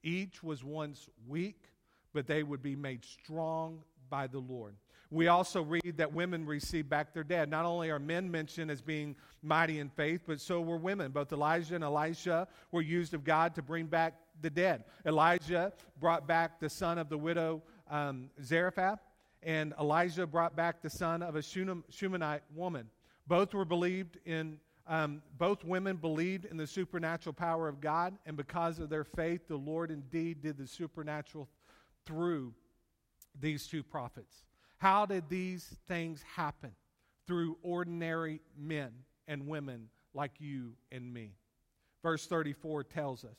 Each 0.03 0.43
was 0.43 0.63
once 0.63 1.07
weak, 1.27 1.69
but 2.13 2.27
they 2.27 2.43
would 2.43 2.61
be 2.61 2.75
made 2.75 3.05
strong 3.05 3.83
by 4.09 4.27
the 4.27 4.39
Lord. 4.39 4.75
We 5.11 5.27
also 5.27 5.63
read 5.63 5.97
that 5.97 6.13
women 6.13 6.45
receive 6.45 6.87
back 6.87 7.13
their 7.13 7.23
dead. 7.23 7.49
Not 7.49 7.65
only 7.65 7.89
are 7.89 7.97
men 7.97 8.29
mentioned 8.29 8.69
as 8.69 8.79
being 8.81 9.15
mighty 9.41 9.79
in 9.79 9.89
faith, 9.89 10.21
but 10.27 10.39
so 10.39 10.61
were 10.61 10.77
women. 10.77 11.11
Both 11.11 11.33
Elijah 11.33 11.75
and 11.75 11.83
Elisha 11.83 12.47
were 12.71 12.83
used 12.83 13.15
of 13.15 13.23
God 13.23 13.55
to 13.55 13.63
bring 13.63 13.87
back 13.87 14.13
the 14.41 14.51
dead. 14.51 14.83
Elijah 15.05 15.73
brought 15.99 16.27
back 16.27 16.59
the 16.59 16.69
son 16.69 16.99
of 16.99 17.09
the 17.09 17.17
widow 17.17 17.63
um, 17.89 18.29
Zarephath, 18.43 18.99
and 19.41 19.73
Elijah 19.79 20.27
brought 20.27 20.55
back 20.55 20.81
the 20.81 20.89
son 20.89 21.23
of 21.23 21.35
a 21.35 21.41
Shunammite 21.41 22.43
woman. 22.53 22.87
Both 23.27 23.53
were 23.53 23.65
believed 23.65 24.17
in. 24.25 24.59
Um, 24.87 25.21
both 25.37 25.63
women 25.63 25.97
believed 25.97 26.45
in 26.45 26.57
the 26.57 26.65
supernatural 26.65 27.33
power 27.33 27.67
of 27.67 27.79
God, 27.79 28.17
and 28.25 28.35
because 28.35 28.79
of 28.79 28.89
their 28.89 29.03
faith, 29.03 29.47
the 29.47 29.55
Lord 29.55 29.91
indeed 29.91 30.41
did 30.41 30.57
the 30.57 30.65
supernatural 30.65 31.47
through 32.07 32.55
these 33.39 33.67
two 33.67 33.83
prophets. 33.83 34.45
How 34.79 35.05
did 35.05 35.29
these 35.29 35.63
things 35.87 36.23
happen? 36.35 36.71
Through 37.27 37.57
ordinary 37.61 38.41
men 38.57 38.91
and 39.27 39.47
women 39.47 39.89
like 40.13 40.31
you 40.39 40.73
and 40.91 41.13
me. 41.13 41.35
Verse 42.01 42.25
34 42.25 42.85
tells 42.85 43.23
us 43.23 43.37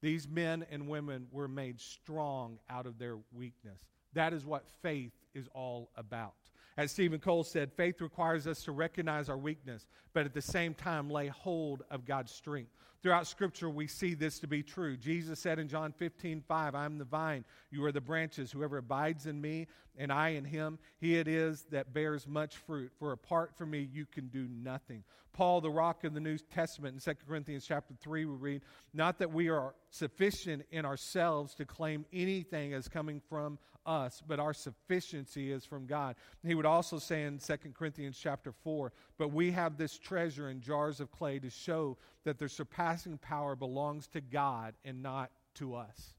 these 0.00 0.28
men 0.28 0.64
and 0.70 0.88
women 0.88 1.26
were 1.30 1.48
made 1.48 1.80
strong 1.80 2.58
out 2.70 2.86
of 2.86 2.98
their 2.98 3.18
weakness. 3.32 3.80
That 4.14 4.32
is 4.32 4.46
what 4.46 4.66
faith 4.80 5.12
is 5.34 5.48
all 5.52 5.90
about. 5.96 6.34
As 6.76 6.92
Steven 6.92 7.20
Cole 7.20 7.42
said, 7.42 7.72
faith 7.72 8.00
requires 8.02 8.46
us 8.46 8.64
to 8.64 8.72
recognize 8.72 9.30
our 9.30 9.38
weakness, 9.38 9.86
but 10.12 10.26
at 10.26 10.34
the 10.34 10.42
same 10.42 10.74
time 10.74 11.08
lay 11.08 11.28
hold 11.28 11.82
of 11.90 12.04
God's 12.04 12.32
strength. 12.32 12.70
Throughout 13.02 13.26
Scripture, 13.26 13.70
we 13.70 13.86
see 13.86 14.14
this 14.14 14.40
to 14.40 14.46
be 14.46 14.62
true. 14.62 14.96
Jesus 14.96 15.38
said 15.38 15.58
in 15.58 15.68
John 15.68 15.92
15, 15.92 16.42
5, 16.46 16.74
I 16.74 16.84
am 16.84 16.98
the 16.98 17.04
vine, 17.04 17.44
you 17.70 17.84
are 17.84 17.92
the 17.92 18.00
branches. 18.00 18.50
Whoever 18.50 18.78
abides 18.78 19.26
in 19.26 19.40
me 19.40 19.68
and 19.96 20.12
I 20.12 20.30
in 20.30 20.44
him, 20.44 20.78
he 20.98 21.16
it 21.16 21.28
is 21.28 21.66
that 21.70 21.94
bears 21.94 22.26
much 22.26 22.56
fruit. 22.56 22.90
For 22.98 23.12
apart 23.12 23.56
from 23.56 23.70
me, 23.70 23.88
you 23.92 24.06
can 24.06 24.28
do 24.28 24.48
nothing. 24.50 25.04
Paul, 25.32 25.60
the 25.60 25.70
rock 25.70 26.04
of 26.04 26.14
the 26.14 26.20
New 26.20 26.38
Testament, 26.38 26.94
in 26.94 27.00
2 27.00 27.20
Corinthians 27.28 27.64
chapter 27.66 27.94
3, 28.00 28.24
we 28.24 28.34
read, 28.34 28.62
Not 28.92 29.18
that 29.18 29.32
we 29.32 29.50
are 29.50 29.74
sufficient 29.96 30.64
in 30.70 30.84
ourselves 30.84 31.54
to 31.54 31.64
claim 31.64 32.04
anything 32.12 32.74
as 32.74 32.88
coming 32.88 33.20
from 33.28 33.58
us, 33.84 34.22
but 34.26 34.40
our 34.40 34.52
sufficiency 34.52 35.52
is 35.52 35.64
from 35.64 35.86
God. 35.86 36.16
He 36.44 36.54
would 36.54 36.66
also 36.66 36.98
say 36.98 37.22
in 37.24 37.38
2 37.38 37.56
Corinthians 37.74 38.18
chapter 38.18 38.52
4, 38.52 38.92
But 39.18 39.32
we 39.32 39.50
have 39.52 39.76
this 39.76 39.98
treasure 39.98 40.50
in 40.50 40.60
jars 40.60 41.00
of 41.00 41.10
clay 41.10 41.38
to 41.38 41.50
show 41.50 41.96
that 42.24 42.38
the 42.38 42.48
surpassing 42.48 43.18
power 43.18 43.56
belongs 43.56 44.06
to 44.08 44.20
God 44.20 44.74
and 44.84 45.02
not 45.02 45.30
to 45.54 45.74
us. 45.74 46.14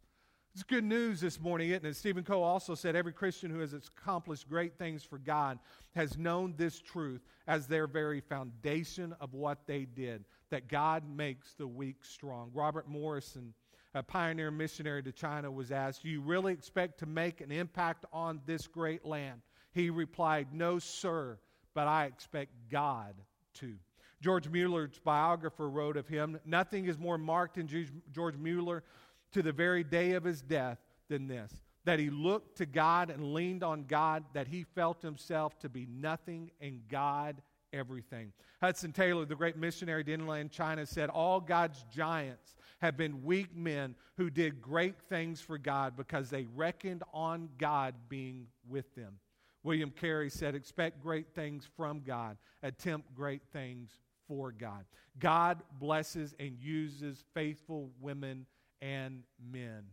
It's 0.54 0.64
good 0.64 0.84
news 0.84 1.22
this 1.22 1.40
morning, 1.40 1.70
isn't 1.70 1.86
it? 1.86 1.96
Steven 1.96 2.24
Cole 2.24 2.44
also 2.44 2.74
said 2.74 2.96
every 2.96 3.14
Christian 3.14 3.52
who 3.52 3.60
has 3.60 3.76
accomplished 3.76 4.50
great 4.50 4.76
things 4.76 5.04
for 5.04 5.20
God 5.20 5.60
has 5.96 6.18
known 6.18 6.56
this 6.58 6.80
truth 6.80 7.22
as 7.48 7.68
their 7.68 7.86
very 7.86 8.22
foundation 8.22 9.16
of 9.22 9.36
what 9.36 9.68
they 9.68 9.86
did 9.86 10.26
that 10.50 10.68
God 10.68 11.04
makes 11.08 11.54
the 11.54 11.68
weak 11.68 12.04
strong. 12.04 12.50
Robert 12.56 12.88
Morrison, 12.88 13.54
a 13.98 14.04
pioneer 14.04 14.52
missionary 14.52 15.04
to 15.04 15.12
China, 15.12 15.52
was 15.52 15.72
asked, 15.72 16.04
Do 16.04 16.10
you 16.10 16.22
really 16.22 16.54
expect 16.54 17.00
to 17.00 17.06
make 17.06 17.42
an 17.42 17.52
impact 17.52 18.06
on 18.14 18.42
this 18.46 18.68
great 18.68 19.06
land? 19.06 19.42
He 19.72 19.90
replied, 19.90 20.48
No, 20.54 20.80
sir, 20.80 21.38
but 21.74 21.88
I 21.88 22.06
expect 22.06 22.52
God 22.70 23.16
to. 23.56 23.76
George 24.22 24.50
Mueller's 24.50 25.00
biographer 25.04 25.70
wrote 25.70 25.98
of 25.98 26.08
him 26.08 26.40
Nothing 26.46 26.86
is 26.86 26.98
more 26.98 27.18
marked 27.18 27.58
in 27.58 27.68
George 28.12 28.38
Mueller 28.38 28.84
to 29.32 29.42
the 29.42 29.52
very 29.52 29.84
day 29.84 30.14
of 30.14 30.24
his 30.24 30.42
death 30.42 30.80
than 31.10 31.28
this 31.28 31.52
that 31.88 32.00
he 32.00 32.10
looked 32.10 32.58
to 32.58 32.66
God 32.66 33.10
and 33.10 33.34
leaned 33.34 33.64
on 33.64 33.86
God, 33.86 34.26
that 34.34 34.50
he 34.50 34.66
felt 34.76 35.02
himself 35.02 35.58
to 35.60 35.70
be 35.70 35.88
nothing 35.90 36.52
and 36.60 36.82
God 36.90 37.42
everything. 37.74 38.32
Hudson 38.62 38.92
Taylor, 38.92 39.26
the 39.26 39.36
great 39.36 39.58
missionary 39.58 40.04
to 40.04 40.14
inland 40.14 40.52
China, 40.52 40.86
said, 40.86 41.10
All 41.10 41.40
God's 41.40 41.84
giants 41.94 42.56
have 42.80 42.98
been 42.98 43.24
weak 43.24 43.56
men 43.56 43.96
who 44.18 44.30
did 44.30 44.62
great 44.62 44.96
things 45.10 45.42
for 45.42 45.58
God 45.58 45.96
because 45.96 46.30
they 46.30 46.46
reckoned 46.56 47.04
on 47.14 47.50
God 47.58 47.96
being 48.10 48.48
with 48.68 48.94
them. 48.96 49.20
William 49.64 49.92
Carey 49.92 50.30
said, 50.30 50.56
Expect 50.56 51.02
great 51.02 51.34
things 51.34 51.68
from 51.76 52.02
God, 52.02 52.38
attempt 52.64 53.14
great 53.14 53.42
things 53.52 54.00
for 54.28 54.52
God. 54.52 54.86
God 55.20 55.62
blesses 55.80 56.36
and 56.40 56.58
uses 56.60 57.24
faithful 57.34 57.92
women 58.00 58.46
and 58.82 59.24
men 59.52 59.84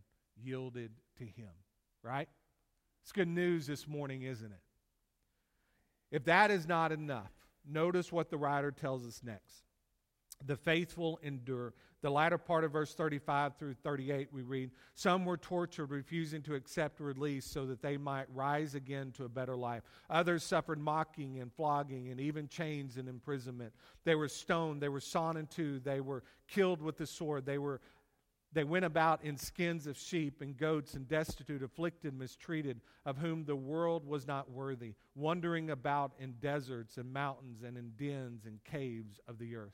yielded 0.41 0.91
to 1.17 1.23
him, 1.23 1.51
right? 2.03 2.29
It's 3.03 3.11
good 3.11 3.27
news 3.27 3.67
this 3.67 3.87
morning, 3.87 4.23
isn't 4.23 4.51
it? 4.51 4.59
If 6.11 6.25
that 6.25 6.51
is 6.51 6.67
not 6.67 6.91
enough, 6.91 7.31
notice 7.69 8.11
what 8.11 8.29
the 8.29 8.37
writer 8.37 8.71
tells 8.71 9.05
us 9.05 9.21
next. 9.23 9.63
The 10.45 10.55
faithful 10.55 11.19
endure. 11.23 11.73
The 12.01 12.11
latter 12.11 12.37
part 12.37 12.63
of 12.63 12.71
verse 12.71 12.93
35 12.93 13.57
through 13.57 13.75
38, 13.75 14.27
we 14.31 14.43
read 14.43 14.69
Some 14.93 15.25
were 15.25 15.37
tortured, 15.37 15.89
refusing 15.89 16.43
to 16.43 16.53
accept 16.53 16.99
release 16.99 17.45
so 17.45 17.65
that 17.65 17.81
they 17.81 17.97
might 17.97 18.27
rise 18.31 18.75
again 18.75 19.11
to 19.13 19.23
a 19.23 19.29
better 19.29 19.55
life. 19.55 19.81
Others 20.09 20.43
suffered 20.43 20.79
mocking 20.79 21.39
and 21.39 21.51
flogging 21.51 22.09
and 22.09 22.19
even 22.19 22.47
chains 22.47 22.97
and 22.97 23.07
imprisonment. 23.07 23.73
They 24.03 24.13
were 24.13 24.27
stoned, 24.27 24.81
they 24.81 24.89
were 24.89 24.99
sawn 24.99 25.37
in 25.37 25.47
two, 25.47 25.79
they 25.79 25.99
were 25.99 26.23
killed 26.47 26.81
with 26.81 26.97
the 26.97 27.07
sword, 27.07 27.45
they 27.45 27.57
were 27.57 27.81
they 28.55 28.63
went 28.63 28.85
about 28.85 29.21
in 29.23 29.37
skins 29.37 29.85
of 29.85 29.97
sheep 29.97 30.41
and 30.41 30.57
goats 30.57 30.93
and 30.93 31.07
destitute, 31.07 31.61
afflicted, 31.61 32.17
mistreated, 32.17 32.79
of 33.05 33.17
whom 33.17 33.43
the 33.43 33.55
world 33.55 34.07
was 34.07 34.25
not 34.25 34.49
worthy, 34.49 34.95
wandering 35.13 35.69
about 35.69 36.13
in 36.19 36.35
deserts 36.39 36.97
and 36.97 37.11
mountains 37.11 37.63
and 37.63 37.77
in 37.77 37.91
dens 37.97 38.45
and 38.45 38.63
caves 38.63 39.19
of 39.27 39.39
the 39.39 39.57
earth. 39.57 39.73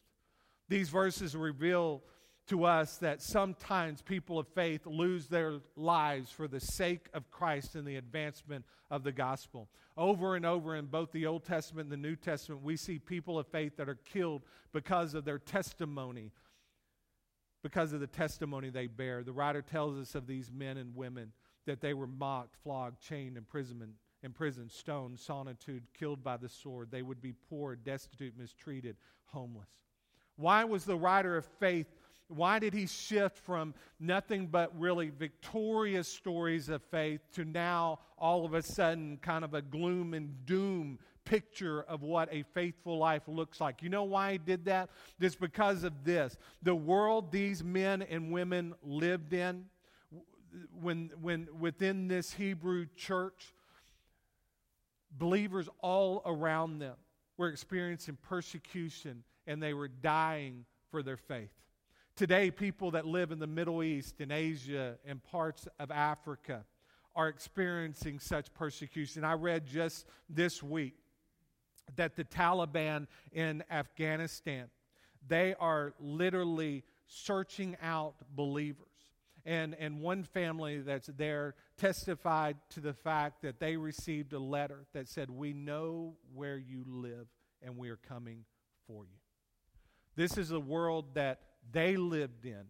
These 0.68 0.90
verses 0.90 1.36
reveal 1.36 2.02
to 2.48 2.66
us 2.66 2.98
that 2.98 3.22
sometimes 3.22 4.02
people 4.02 4.40
of 4.40 4.48
faith 4.48 4.88
lose 4.88 5.28
their 5.28 5.60
lives 5.76 6.32
for 6.32 6.48
the 6.48 6.60
sake 6.60 7.08
of 7.14 7.30
Christ 7.30 7.76
and 7.76 7.86
the 7.86 7.98
advancement 7.98 8.66
of 8.90 9.04
the 9.04 9.12
gospel. 9.12 9.70
Over 9.96 10.36
and 10.36 10.46
over 10.46 10.76
in 10.76 10.88
both 10.88 11.12
the 11.12 11.28
Old 11.28 11.46
Testament 11.46 11.86
and 11.86 11.92
the 11.92 12.10
New 12.10 12.16
Testament, 12.16 12.64
we 12.64 12.78
see 12.78 12.98
people 12.98 13.38
of 13.38 13.46
faith 13.46 13.78
that 13.78 13.88
are 13.88 14.00
killed 14.12 14.42
because 14.74 15.14
of 15.14 15.24
their 15.24 15.38
testimony 15.38 16.32
because 17.64 17.94
of 17.94 18.00
the 18.00 18.08
testimony 18.08 18.70
they 18.70 18.88
bear. 18.88 19.24
The 19.24 19.32
writer 19.32 19.62
tells 19.62 19.98
us 19.98 20.16
of 20.16 20.28
these 20.28 20.52
men 20.52 20.78
and 20.78 20.96
women 20.96 21.32
that 21.66 21.82
they 21.82 21.94
were 21.94 22.08
mocked, 22.08 22.56
flogged, 22.64 23.00
chained, 23.02 23.38
imprisoned, 23.38 23.94
imprisoned, 24.24 24.72
stoned, 24.72 25.20
sonitude, 25.20 25.84
killed 25.98 26.24
by 26.24 26.38
the 26.38 26.50
sword. 26.50 26.90
They 26.92 27.02
would 27.02 27.22
be 27.22 27.34
poor, 27.50 27.76
destitute, 27.76 28.38
mistreated, 28.38 28.98
homeless. 29.26 29.70
Why 30.38 30.64
was 30.64 30.86
the 30.86 30.96
writer 30.96 31.38
of 31.38 31.46
faith? 31.60 31.88
Why 32.28 32.60
did 32.60 32.74
he 32.74 32.88
shift 32.88 33.38
from 33.38 33.74
nothing 34.00 34.48
but 34.48 34.72
really 34.80 35.10
victorious 35.10 36.08
stories 36.08 36.70
of 36.70 36.82
faith 36.84 37.22
to 37.34 37.44
now 37.44 38.00
all 38.18 38.46
of 38.46 38.54
a 38.54 38.62
sudden 38.62 39.18
kind 39.18 39.44
of 39.44 39.54
a 39.54 39.62
gloom 39.62 40.14
and 40.14 40.46
doom 40.46 40.98
picture 41.26 41.84
of 41.84 42.02
what 42.02 42.30
a 42.32 42.44
faithful 42.54 42.98
life 42.98 43.24
looks 43.28 43.62
like. 43.62 43.82
You 43.82 43.90
know 43.90 44.04
why 44.04 44.34
he 44.34 44.38
did 44.38 44.66
that? 44.66 44.90
It's 45.20 45.36
because 45.36 45.84
of 45.84 46.04
this. 46.04 46.38
The 46.64 46.76
world 46.76 47.32
these 47.32 47.64
men 47.64 48.02
and 48.02 48.32
women 48.32 48.74
lived 48.84 49.34
in, 49.34 49.66
when, 50.82 51.12
when 51.22 51.48
within 51.60 52.08
this 52.08 52.34
Hebrew 52.34 52.88
church, 52.96 53.54
believers 55.18 55.70
all 55.80 56.22
around 56.26 56.80
them 56.80 56.96
were 57.38 57.50
experiencing 57.50 58.18
persecution 58.22 59.24
and 59.48 59.62
they 59.62 59.74
were 59.74 59.88
dying 59.88 60.66
for 60.90 61.02
their 61.04 61.18
faith. 61.18 61.52
Today, 62.16 62.52
people 62.52 62.92
that 62.92 63.06
live 63.06 63.32
in 63.32 63.40
the 63.40 63.48
Middle 63.48 63.82
East 63.82 64.20
and 64.20 64.32
Asia 64.32 64.98
and 65.06 65.24
parts 65.24 65.68
of 65.80 65.90
Africa 65.92 66.66
are 67.16 67.28
experiencing 67.28 68.20
such 68.20 68.54
persecution. 68.54 69.24
I 69.24 69.34
read 69.34 69.66
just 69.66 70.06
this 70.30 70.62
week 70.62 70.96
that 71.96 72.16
the 72.16 72.24
Taliban 72.24 73.08
in 73.32 73.64
Afghanistan, 73.70 74.70
they 75.28 75.56
are 75.60 75.94
literally 76.00 76.84
searching 77.08 77.78
out 77.82 78.16
believers. 78.36 78.88
And, 79.44 79.76
and 79.80 80.02
one 80.02 80.24
family 80.24 80.82
that's 80.82 81.10
there 81.18 81.56
testified 81.78 82.58
to 82.72 82.80
the 82.80 82.94
fact 82.94 83.42
that 83.42 83.60
they 83.60 83.76
received 83.76 84.34
a 84.34 84.40
letter 84.40 84.86
that 84.94 85.08
said, 85.08 85.32
We 85.32 85.54
know 85.54 86.16
where 86.34 86.58
you 86.58 86.84
live 86.88 87.28
and 87.62 87.78
we 87.78 87.90
are 87.90 87.98
coming 87.98 88.46
for 88.88 89.04
you. 89.04 89.18
This 90.16 90.38
is 90.38 90.50
the 90.50 90.60
world 90.60 91.16
that 91.16 91.40
they 91.72 91.96
lived 91.96 92.46
in, 92.46 92.66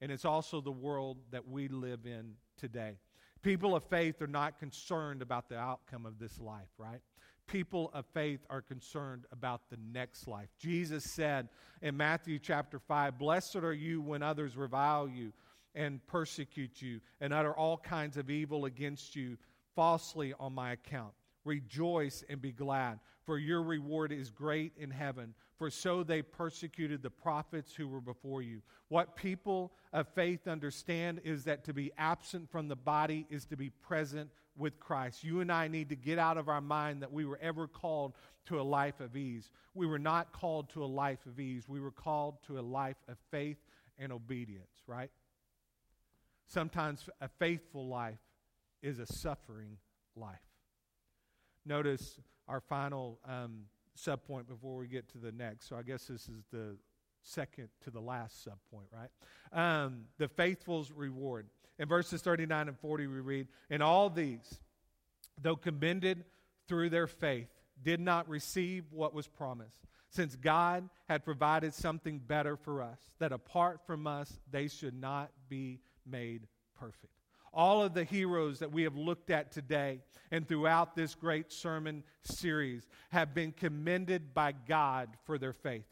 and 0.00 0.12
it's 0.12 0.24
also 0.24 0.60
the 0.60 0.72
world 0.72 1.18
that 1.30 1.48
we 1.48 1.68
live 1.68 2.06
in 2.06 2.34
today. 2.56 2.98
People 3.42 3.74
of 3.74 3.82
faith 3.84 4.20
are 4.22 4.28
not 4.28 4.58
concerned 4.58 5.22
about 5.22 5.48
the 5.48 5.58
outcome 5.58 6.06
of 6.06 6.18
this 6.18 6.38
life, 6.38 6.68
right? 6.78 7.00
People 7.46 7.90
of 7.92 8.06
faith 8.14 8.40
are 8.50 8.62
concerned 8.62 9.24
about 9.32 9.62
the 9.70 9.78
next 9.92 10.26
life. 10.26 10.48
Jesus 10.58 11.04
said 11.04 11.48
in 11.80 11.96
Matthew 11.96 12.38
chapter 12.38 12.78
5 12.78 13.18
Blessed 13.18 13.56
are 13.56 13.72
you 13.72 14.00
when 14.00 14.22
others 14.22 14.56
revile 14.56 15.08
you 15.08 15.32
and 15.74 16.06
persecute 16.06 16.82
you 16.82 17.00
and 17.20 17.32
utter 17.32 17.52
all 17.52 17.76
kinds 17.76 18.16
of 18.16 18.30
evil 18.30 18.64
against 18.64 19.16
you 19.16 19.36
falsely 19.74 20.34
on 20.38 20.52
my 20.54 20.72
account. 20.72 21.12
Rejoice 21.44 22.22
and 22.28 22.40
be 22.40 22.52
glad, 22.52 23.00
for 23.24 23.38
your 23.38 23.62
reward 23.62 24.12
is 24.12 24.30
great 24.30 24.72
in 24.76 24.90
heaven. 24.90 25.34
For 25.56 25.70
so 25.70 26.02
they 26.02 26.22
persecuted 26.22 27.02
the 27.02 27.10
prophets 27.10 27.74
who 27.74 27.88
were 27.88 28.00
before 28.00 28.42
you. 28.42 28.62
What 28.88 29.16
people 29.16 29.72
of 29.92 30.08
faith 30.08 30.48
understand 30.48 31.20
is 31.24 31.44
that 31.44 31.64
to 31.64 31.72
be 31.72 31.92
absent 31.96 32.50
from 32.50 32.68
the 32.68 32.76
body 32.76 33.26
is 33.30 33.44
to 33.46 33.56
be 33.56 33.70
present 33.70 34.30
with 34.56 34.78
Christ. 34.78 35.24
You 35.24 35.40
and 35.40 35.50
I 35.50 35.68
need 35.68 35.88
to 35.90 35.96
get 35.96 36.18
out 36.18 36.36
of 36.36 36.48
our 36.48 36.60
mind 36.60 37.02
that 37.02 37.12
we 37.12 37.24
were 37.24 37.38
ever 37.40 37.66
called 37.66 38.14
to 38.46 38.60
a 38.60 38.62
life 38.62 39.00
of 39.00 39.16
ease. 39.16 39.50
We 39.74 39.86
were 39.86 39.98
not 39.98 40.32
called 40.32 40.68
to 40.70 40.84
a 40.84 40.86
life 40.86 41.24
of 41.26 41.40
ease. 41.40 41.68
We 41.68 41.80
were 41.80 41.90
called 41.90 42.42
to 42.46 42.58
a 42.58 42.62
life 42.62 42.96
of 43.08 43.16
faith 43.30 43.58
and 43.98 44.12
obedience, 44.12 44.82
right? 44.86 45.10
Sometimes 46.46 47.08
a 47.20 47.28
faithful 47.28 47.88
life 47.88 48.20
is 48.82 48.98
a 48.98 49.06
suffering 49.06 49.78
life. 50.16 50.38
Notice 51.64 52.20
our 52.48 52.60
final 52.60 53.20
um, 53.26 53.62
subpoint 53.96 54.48
before 54.48 54.76
we 54.76 54.88
get 54.88 55.08
to 55.10 55.18
the 55.18 55.32
next. 55.32 55.68
So 55.68 55.76
I 55.76 55.82
guess 55.82 56.04
this 56.06 56.28
is 56.28 56.44
the 56.52 56.76
second 57.22 57.68
to 57.84 57.90
the 57.90 58.00
last 58.00 58.46
subpoint, 58.46 58.86
right? 58.92 59.10
Um, 59.52 60.04
the 60.18 60.28
faithful's 60.28 60.90
reward. 60.90 61.46
In 61.78 61.88
verses 61.88 62.22
39 62.22 62.68
and 62.68 62.78
40, 62.78 63.06
we 63.06 63.20
read, 63.20 63.48
And 63.70 63.82
all 63.82 64.10
these, 64.10 64.60
though 65.40 65.56
commended 65.56 66.24
through 66.68 66.90
their 66.90 67.06
faith, 67.06 67.48
did 67.82 68.00
not 68.00 68.28
receive 68.28 68.84
what 68.90 69.14
was 69.14 69.26
promised, 69.26 69.86
since 70.10 70.36
God 70.36 70.88
had 71.08 71.24
provided 71.24 71.74
something 71.74 72.18
better 72.18 72.56
for 72.56 72.82
us, 72.82 73.00
that 73.18 73.32
apart 73.32 73.80
from 73.86 74.06
us, 74.06 74.38
they 74.50 74.68
should 74.68 74.94
not 74.94 75.30
be 75.48 75.80
made 76.06 76.46
perfect. 76.78 77.12
All 77.54 77.82
of 77.82 77.92
the 77.92 78.04
heroes 78.04 78.60
that 78.60 78.72
we 78.72 78.84
have 78.84 78.96
looked 78.96 79.30
at 79.30 79.52
today 79.52 80.00
and 80.30 80.48
throughout 80.48 80.96
this 80.96 81.14
great 81.14 81.52
sermon 81.52 82.02
series 82.22 82.86
have 83.10 83.34
been 83.34 83.52
commended 83.52 84.32
by 84.32 84.52
God 84.52 85.10
for 85.24 85.36
their 85.36 85.52
faith. 85.52 85.84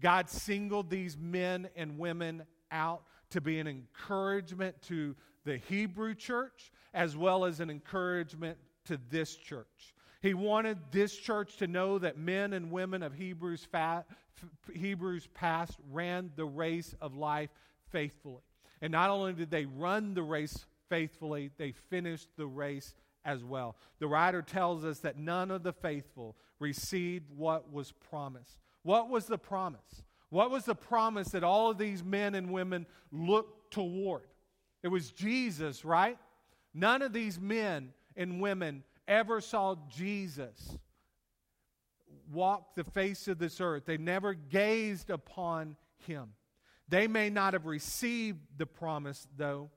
God 0.00 0.28
singled 0.28 0.90
these 0.90 1.16
men 1.16 1.68
and 1.76 1.98
women 1.98 2.44
out 2.70 3.02
to 3.30 3.40
be 3.40 3.58
an 3.58 3.66
encouragement 3.66 4.80
to 4.82 5.14
the 5.44 5.58
Hebrew 5.68 6.14
church 6.14 6.72
as 6.94 7.16
well 7.16 7.44
as 7.44 7.60
an 7.60 7.70
encouragement 7.70 8.58
to 8.86 8.98
this 9.10 9.34
church. 9.34 9.94
He 10.20 10.34
wanted 10.34 10.78
this 10.90 11.16
church 11.16 11.56
to 11.58 11.66
know 11.66 11.98
that 11.98 12.18
men 12.18 12.52
and 12.52 12.70
women 12.70 13.02
of 13.02 13.14
Hebrews, 13.14 13.66
fa- 13.70 14.04
Hebrews 14.72 15.28
past 15.34 15.78
ran 15.90 16.30
the 16.36 16.44
race 16.44 16.94
of 17.00 17.16
life 17.16 17.50
faithfully. 17.90 18.42
And 18.80 18.92
not 18.92 19.10
only 19.10 19.32
did 19.32 19.50
they 19.50 19.66
run 19.66 20.14
the 20.14 20.22
race 20.22 20.66
faithfully, 20.88 21.50
they 21.56 21.72
finished 21.72 22.28
the 22.36 22.46
race 22.46 22.94
as 23.24 23.44
well. 23.44 23.76
The 23.98 24.06
writer 24.06 24.42
tells 24.42 24.84
us 24.84 25.00
that 25.00 25.18
none 25.18 25.50
of 25.50 25.62
the 25.62 25.72
faithful 25.72 26.36
received 26.58 27.30
what 27.36 27.72
was 27.72 27.92
promised. 27.92 28.58
What 28.82 29.08
was 29.08 29.26
the 29.26 29.38
promise? 29.38 30.02
What 30.30 30.50
was 30.50 30.64
the 30.64 30.74
promise 30.74 31.28
that 31.30 31.44
all 31.44 31.70
of 31.70 31.78
these 31.78 32.04
men 32.04 32.34
and 32.34 32.52
women 32.52 32.86
looked 33.10 33.72
toward? 33.72 34.24
It 34.82 34.88
was 34.88 35.10
Jesus, 35.10 35.84
right? 35.84 36.18
None 36.74 37.02
of 37.02 37.12
these 37.12 37.40
men 37.40 37.92
and 38.16 38.40
women 38.40 38.84
ever 39.06 39.40
saw 39.40 39.76
Jesus 39.88 40.76
walk 42.30 42.74
the 42.74 42.84
face 42.84 43.26
of 43.28 43.38
this 43.38 43.60
earth. 43.60 43.86
They 43.86 43.96
never 43.96 44.34
gazed 44.34 45.10
upon 45.10 45.76
him. 46.06 46.34
They 46.88 47.06
may 47.06 47.30
not 47.30 47.54
have 47.54 47.66
received 47.66 48.38
the 48.56 48.66
promise, 48.66 49.26
though, 49.36 49.70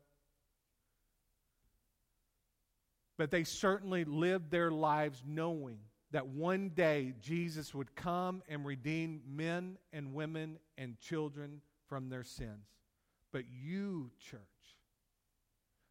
but 3.18 3.32
they 3.32 3.44
certainly 3.44 4.04
lived 4.04 4.52
their 4.52 4.72
lives 4.72 5.22
knowing 5.26 5.80
that 6.12 6.28
one 6.28 6.70
day 6.70 7.14
Jesus 7.22 7.74
would 7.74 7.96
come 7.96 8.44
and 8.50 8.66
redeem 8.66 9.22
men 9.28 9.78
and 9.94 10.14
women 10.14 10.60
and 10.78 11.00
children 11.00 11.62
from 11.88 12.10
their 12.10 12.24
sins. 12.24 12.68
But 13.32 13.46
you, 13.50 14.12
church, 14.20 14.40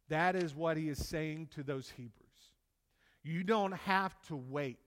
that 0.09 0.35
is 0.35 0.55
what 0.55 0.77
he 0.77 0.89
is 0.89 1.05
saying 1.05 1.49
to 1.55 1.63
those 1.63 1.89
Hebrews. 1.89 2.13
You 3.23 3.43
don't 3.43 3.73
have 3.73 4.19
to 4.27 4.35
wait 4.35 4.77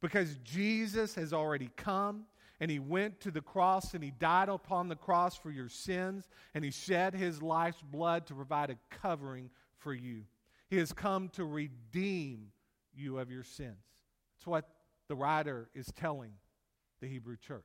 because 0.00 0.36
Jesus 0.44 1.14
has 1.14 1.32
already 1.32 1.70
come 1.76 2.24
and 2.60 2.70
he 2.70 2.78
went 2.78 3.20
to 3.20 3.30
the 3.30 3.40
cross 3.40 3.94
and 3.94 4.02
he 4.02 4.10
died 4.10 4.48
upon 4.48 4.88
the 4.88 4.96
cross 4.96 5.36
for 5.36 5.50
your 5.50 5.68
sins 5.68 6.28
and 6.54 6.64
he 6.64 6.70
shed 6.70 7.14
his 7.14 7.42
life's 7.42 7.82
blood 7.82 8.26
to 8.26 8.34
provide 8.34 8.70
a 8.70 8.76
covering 8.90 9.50
for 9.78 9.94
you. 9.94 10.22
He 10.68 10.76
has 10.78 10.92
come 10.92 11.28
to 11.30 11.44
redeem 11.44 12.48
you 12.94 13.18
of 13.18 13.30
your 13.30 13.44
sins. 13.44 13.76
It's 14.46 14.50
what 14.52 14.68
the 15.08 15.16
writer 15.16 15.68
is 15.74 15.90
telling 15.96 16.30
the 17.00 17.08
Hebrew 17.08 17.36
church. 17.36 17.64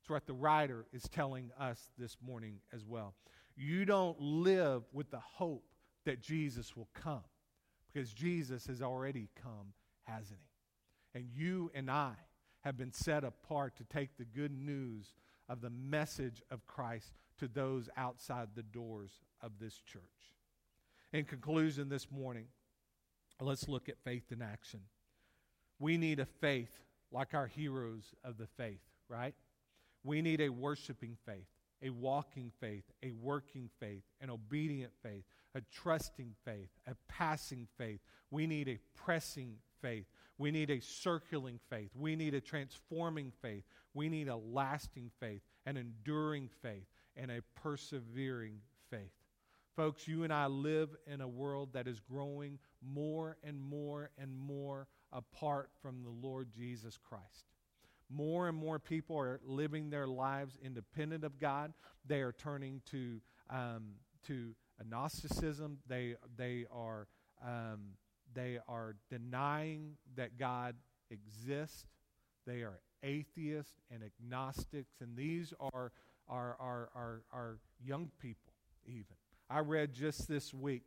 It's 0.00 0.10
what 0.10 0.26
the 0.26 0.34
writer 0.34 0.84
is 0.92 1.04
telling 1.04 1.52
us 1.56 1.92
this 1.96 2.16
morning 2.20 2.58
as 2.74 2.84
well. 2.84 3.14
You 3.54 3.84
don't 3.84 4.20
live 4.20 4.82
with 4.92 5.12
the 5.12 5.20
hope 5.20 5.62
that 6.04 6.20
Jesus 6.20 6.74
will 6.76 6.88
come 6.94 7.22
because 7.92 8.12
Jesus 8.12 8.66
has 8.66 8.82
already 8.82 9.28
come, 9.40 9.72
hasn't 10.02 10.40
he? 11.12 11.20
And 11.20 11.28
you 11.32 11.70
and 11.76 11.88
I 11.88 12.14
have 12.64 12.76
been 12.76 12.92
set 12.92 13.22
apart 13.22 13.76
to 13.76 13.84
take 13.84 14.18
the 14.18 14.24
good 14.24 14.50
news 14.50 15.14
of 15.48 15.60
the 15.60 15.70
message 15.70 16.42
of 16.50 16.66
Christ 16.66 17.12
to 17.38 17.46
those 17.46 17.88
outside 17.96 18.48
the 18.56 18.64
doors 18.64 19.20
of 19.40 19.60
this 19.60 19.80
church. 19.86 20.02
In 21.12 21.24
conclusion, 21.24 21.88
this 21.88 22.10
morning, 22.10 22.46
let's 23.40 23.68
look 23.68 23.88
at 23.88 24.02
faith 24.02 24.32
in 24.32 24.42
action. 24.42 24.80
We 25.78 25.96
need 25.96 26.20
a 26.20 26.26
faith 26.26 26.80
like 27.12 27.34
our 27.34 27.46
heroes 27.46 28.14
of 28.24 28.38
the 28.38 28.46
faith, 28.46 28.80
right? 29.08 29.34
We 30.04 30.22
need 30.22 30.40
a 30.40 30.48
worshiping 30.48 31.16
faith, 31.26 31.46
a 31.82 31.90
walking 31.90 32.52
faith, 32.60 32.84
a 33.02 33.12
working 33.12 33.68
faith, 33.80 34.02
an 34.20 34.30
obedient 34.30 34.92
faith, 35.02 35.24
a 35.54 35.60
trusting 35.72 36.34
faith, 36.44 36.68
a 36.86 36.94
passing 37.08 37.66
faith. 37.76 38.00
We 38.30 38.46
need 38.46 38.68
a 38.68 38.78
pressing 38.94 39.56
faith. 39.80 40.06
We 40.38 40.50
need 40.50 40.70
a 40.70 40.80
circling 40.80 41.60
faith. 41.70 41.90
We 41.94 42.16
need 42.16 42.34
a 42.34 42.40
transforming 42.40 43.32
faith. 43.42 43.64
We 43.94 44.08
need 44.08 44.28
a 44.28 44.36
lasting 44.36 45.10
faith, 45.18 45.40
an 45.64 45.76
enduring 45.76 46.50
faith, 46.62 46.86
and 47.16 47.30
a 47.30 47.42
persevering 47.54 48.60
faith. 48.90 49.12
Folks, 49.74 50.08
you 50.08 50.24
and 50.24 50.32
I 50.32 50.46
live 50.46 50.90
in 51.06 51.20
a 51.20 51.28
world 51.28 51.70
that 51.72 51.86
is 51.86 52.00
growing 52.00 52.58
more 52.82 53.36
and 53.42 53.60
more 53.60 54.10
and 54.18 54.34
more 54.34 54.86
apart 55.16 55.70
from 55.80 56.02
the 56.02 56.10
Lord 56.10 56.48
Jesus 56.54 56.98
Christ. 56.98 57.46
More 58.08 58.48
and 58.48 58.56
more 58.56 58.78
people 58.78 59.18
are 59.18 59.40
living 59.44 59.90
their 59.90 60.06
lives 60.06 60.58
independent 60.62 61.24
of 61.24 61.40
God. 61.40 61.72
They 62.06 62.20
are 62.20 62.32
turning 62.32 62.82
to, 62.90 63.20
um, 63.50 63.94
to 64.26 64.54
Gnosticism. 64.88 65.78
They, 65.88 66.14
they, 66.36 66.66
are, 66.70 67.08
um, 67.44 67.94
they 68.34 68.58
are 68.68 68.94
denying 69.10 69.96
that 70.16 70.38
God 70.38 70.76
exists. 71.10 71.86
They 72.46 72.62
are 72.62 72.78
atheists 73.02 73.80
and 73.90 74.02
agnostics, 74.02 75.00
and 75.00 75.16
these 75.16 75.52
are, 75.58 75.92
are, 76.28 76.56
are, 76.60 76.90
are, 76.94 77.22
are 77.32 77.58
young 77.84 78.10
people, 78.20 78.52
even. 78.86 79.16
I 79.48 79.60
read 79.60 79.92
just 79.92 80.28
this 80.28 80.52
week 80.52 80.84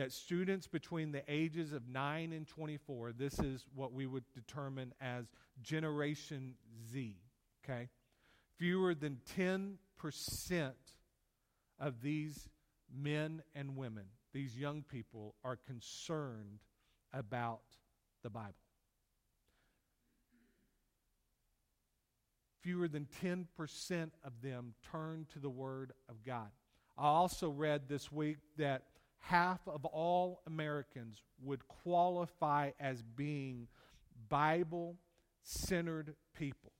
that 0.00 0.12
students 0.12 0.66
between 0.66 1.12
the 1.12 1.22
ages 1.28 1.74
of 1.74 1.86
9 1.86 2.32
and 2.32 2.48
24, 2.48 3.12
this 3.12 3.38
is 3.38 3.66
what 3.74 3.92
we 3.92 4.06
would 4.06 4.24
determine 4.32 4.94
as 4.98 5.26
Generation 5.60 6.54
Z, 6.90 7.18
okay? 7.62 7.90
Fewer 8.56 8.94
than 8.94 9.18
10% 9.38 9.76
of 11.78 12.00
these 12.00 12.48
men 12.90 13.42
and 13.54 13.76
women, 13.76 14.04
these 14.32 14.56
young 14.56 14.82
people, 14.82 15.34
are 15.44 15.56
concerned 15.56 16.60
about 17.12 17.60
the 18.22 18.30
Bible. 18.30 18.54
Fewer 22.62 22.88
than 22.88 23.06
10% 23.22 24.10
of 24.24 24.32
them 24.40 24.72
turn 24.90 25.26
to 25.34 25.38
the 25.38 25.50
Word 25.50 25.92
of 26.08 26.24
God. 26.24 26.48
I 26.96 27.08
also 27.08 27.50
read 27.50 27.82
this 27.86 28.10
week 28.10 28.38
that 28.56 28.84
half 29.20 29.60
of 29.66 29.84
all 29.84 30.42
Americans 30.46 31.22
would 31.42 31.66
qualify 31.68 32.70
as 32.80 33.02
being 33.02 33.68
Bible 34.28 34.96
centered 35.42 36.14
people. 36.34 36.72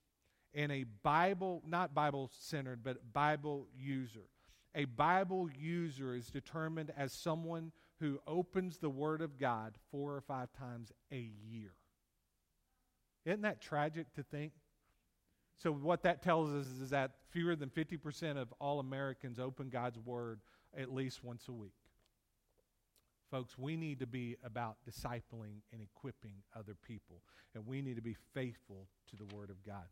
And 0.53 0.71
a 0.71 0.85
Bible, 1.03 1.63
not 1.65 1.93
Bible 1.93 2.29
centered, 2.33 2.83
but 2.83 3.13
Bible 3.13 3.67
user. 3.73 4.27
A 4.75 4.85
Bible 4.85 5.49
user 5.57 6.15
is 6.15 6.27
determined 6.27 6.91
as 6.97 7.13
someone 7.13 7.71
who 7.99 8.19
opens 8.25 8.77
the 8.77 8.89
Word 8.89 9.21
of 9.21 9.37
God 9.37 9.75
four 9.91 10.15
or 10.15 10.21
five 10.21 10.51
times 10.53 10.91
a 11.11 11.29
year. 11.47 11.73
Isn't 13.25 13.41
that 13.41 13.61
tragic 13.61 14.13
to 14.15 14.23
think? 14.23 14.53
So, 15.57 15.71
what 15.71 16.03
that 16.03 16.23
tells 16.23 16.51
us 16.53 16.65
is 16.81 16.89
that 16.89 17.11
fewer 17.29 17.55
than 17.55 17.69
50% 17.69 18.37
of 18.37 18.51
all 18.59 18.79
Americans 18.79 19.39
open 19.39 19.69
God's 19.69 19.99
Word 19.99 20.41
at 20.75 20.91
least 20.91 21.23
once 21.23 21.47
a 21.47 21.51
week. 21.51 21.73
Folks, 23.31 23.57
we 23.57 23.77
need 23.77 23.99
to 23.99 24.07
be 24.07 24.35
about 24.43 24.75
discipling 24.85 25.61
and 25.71 25.81
equipping 25.81 26.33
other 26.53 26.75
people, 26.85 27.21
and 27.55 27.65
we 27.65 27.81
need 27.81 27.95
to 27.95 28.01
be 28.01 28.17
faithful 28.33 28.87
to 29.09 29.15
the 29.15 29.35
Word 29.35 29.49
of 29.49 29.63
God. 29.65 29.85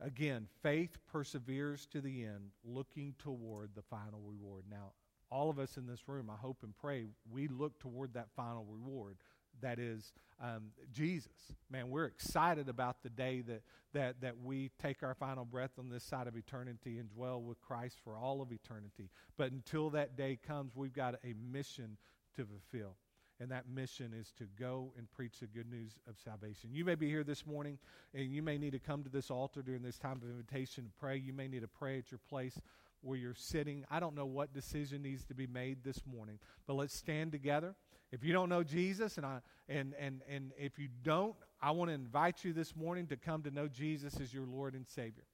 Again, 0.00 0.48
faith 0.60 0.98
perseveres 1.10 1.86
to 1.92 2.00
the 2.00 2.24
end, 2.24 2.50
looking 2.64 3.14
toward 3.18 3.70
the 3.76 3.82
final 3.82 4.20
reward. 4.26 4.64
Now, 4.68 4.92
all 5.30 5.50
of 5.50 5.60
us 5.60 5.76
in 5.76 5.86
this 5.86 6.08
room, 6.08 6.30
I 6.30 6.36
hope 6.36 6.58
and 6.64 6.76
pray, 6.76 7.06
we 7.30 7.46
look 7.46 7.78
toward 7.78 8.14
that 8.14 8.28
final 8.34 8.64
reward. 8.68 9.18
That 9.60 9.78
is 9.78 10.12
um, 10.42 10.70
Jesus. 10.92 11.52
Man, 11.70 11.90
we're 11.90 12.06
excited 12.06 12.68
about 12.68 13.02
the 13.02 13.10
day 13.10 13.40
that, 13.42 13.62
that, 13.92 14.20
that 14.20 14.38
we 14.40 14.70
take 14.80 15.02
our 15.02 15.14
final 15.14 15.44
breath 15.44 15.72
on 15.78 15.90
this 15.90 16.04
side 16.04 16.26
of 16.26 16.36
eternity 16.36 16.98
and 16.98 17.10
dwell 17.10 17.42
with 17.42 17.60
Christ 17.60 17.98
for 18.02 18.16
all 18.16 18.40
of 18.40 18.52
eternity. 18.52 19.10
But 19.36 19.52
until 19.52 19.90
that 19.90 20.16
day 20.16 20.38
comes, 20.44 20.76
we've 20.76 20.92
got 20.92 21.16
a 21.24 21.34
mission 21.52 21.98
to 22.38 22.46
fulfill. 22.46 22.94
and 23.40 23.50
that 23.52 23.68
mission 23.68 24.12
is 24.18 24.32
to 24.36 24.44
go 24.58 24.92
and 24.98 25.10
preach 25.12 25.38
the 25.38 25.46
good 25.46 25.70
news 25.70 25.92
of 26.08 26.16
salvation. 26.18 26.70
You 26.72 26.84
may 26.84 26.96
be 26.96 27.08
here 27.08 27.22
this 27.22 27.46
morning, 27.46 27.78
and 28.12 28.32
you 28.32 28.42
may 28.42 28.58
need 28.58 28.72
to 28.72 28.80
come 28.80 29.04
to 29.04 29.08
this 29.08 29.30
altar 29.30 29.62
during 29.62 29.82
this 29.82 29.96
time 29.96 30.20
of 30.22 30.24
invitation 30.24 30.84
to 30.84 30.90
pray. 30.98 31.16
You 31.16 31.32
may 31.32 31.46
need 31.46 31.60
to 31.60 31.68
pray 31.68 31.98
at 31.98 32.10
your 32.10 32.18
place 32.28 32.60
where 33.00 33.16
you're 33.16 33.34
sitting. 33.34 33.84
I 33.90 34.00
don't 34.00 34.16
know 34.16 34.26
what 34.26 34.52
decision 34.52 35.02
needs 35.02 35.24
to 35.26 35.34
be 35.34 35.46
made 35.46 35.84
this 35.84 36.00
morning, 36.04 36.40
but 36.66 36.74
let's 36.74 36.96
stand 36.96 37.30
together. 37.30 37.76
If 38.10 38.24
you 38.24 38.32
don't 38.32 38.48
know 38.48 38.64
Jesus, 38.64 39.18
and, 39.18 39.26
I, 39.26 39.38
and, 39.68 39.94
and, 40.00 40.22
and 40.28 40.50
if 40.58 40.78
you 40.78 40.88
don't, 41.04 41.36
I 41.62 41.70
want 41.70 41.90
to 41.90 41.94
invite 41.94 42.44
you 42.44 42.52
this 42.52 42.74
morning 42.74 43.06
to 43.08 43.16
come 43.16 43.42
to 43.42 43.52
know 43.52 43.68
Jesus 43.68 44.18
as 44.20 44.34
your 44.34 44.46
Lord 44.46 44.74
and 44.74 44.88
Savior. 44.88 45.24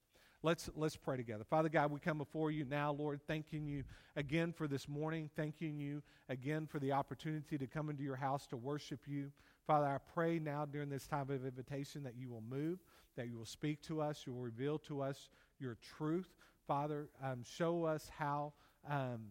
Let's, 0.44 0.68
let's 0.76 0.94
pray 0.94 1.16
together. 1.16 1.42
Father 1.42 1.70
God, 1.70 1.90
we 1.90 1.98
come 2.00 2.18
before 2.18 2.50
you 2.50 2.66
now, 2.66 2.92
Lord, 2.92 3.22
thanking 3.26 3.64
you 3.64 3.82
again 4.14 4.52
for 4.52 4.68
this 4.68 4.86
morning, 4.86 5.30
thanking 5.34 5.78
you 5.78 6.02
again 6.28 6.66
for 6.66 6.78
the 6.78 6.92
opportunity 6.92 7.56
to 7.56 7.66
come 7.66 7.88
into 7.88 8.02
your 8.02 8.16
house 8.16 8.46
to 8.48 8.58
worship 8.58 9.00
you. 9.06 9.32
Father, 9.66 9.86
I 9.86 9.96
pray 10.12 10.38
now 10.38 10.66
during 10.66 10.90
this 10.90 11.06
time 11.06 11.30
of 11.30 11.46
invitation 11.46 12.02
that 12.02 12.14
you 12.14 12.28
will 12.28 12.42
move, 12.42 12.80
that 13.16 13.26
you 13.26 13.38
will 13.38 13.46
speak 13.46 13.80
to 13.84 14.02
us, 14.02 14.24
you 14.26 14.34
will 14.34 14.42
reveal 14.42 14.78
to 14.80 15.00
us 15.00 15.30
your 15.58 15.78
truth. 15.96 16.28
Father, 16.66 17.08
um, 17.24 17.42
show 17.42 17.84
us 17.84 18.10
how 18.14 18.52
um, 18.86 19.28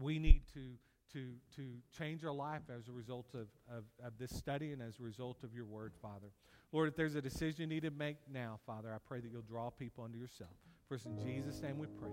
we 0.00 0.20
need 0.20 0.42
to, 0.54 0.60
to, 1.12 1.28
to 1.56 1.62
change 1.96 2.24
our 2.24 2.32
life 2.32 2.62
as 2.74 2.88
a 2.88 2.92
result 2.92 3.26
of, 3.34 3.46
of, 3.70 3.84
of 4.04 4.12
this 4.18 4.30
study 4.30 4.72
and 4.72 4.82
as 4.82 4.98
a 4.98 5.02
result 5.02 5.38
of 5.42 5.54
your 5.54 5.64
word, 5.64 5.92
Father. 6.00 6.28
Lord, 6.72 6.88
if 6.88 6.96
there's 6.96 7.14
a 7.14 7.22
decision 7.22 7.62
you 7.62 7.66
need 7.66 7.82
to 7.82 7.90
make 7.90 8.16
now, 8.32 8.58
Father, 8.66 8.92
I 8.92 8.98
pray 9.06 9.20
that 9.20 9.30
you'll 9.30 9.42
draw 9.42 9.70
people 9.70 10.04
unto 10.04 10.18
yourself. 10.18 10.50
First, 10.88 11.06
in 11.06 11.18
Jesus' 11.18 11.60
name 11.62 11.78
we 11.78 11.86
pray. 11.86 12.12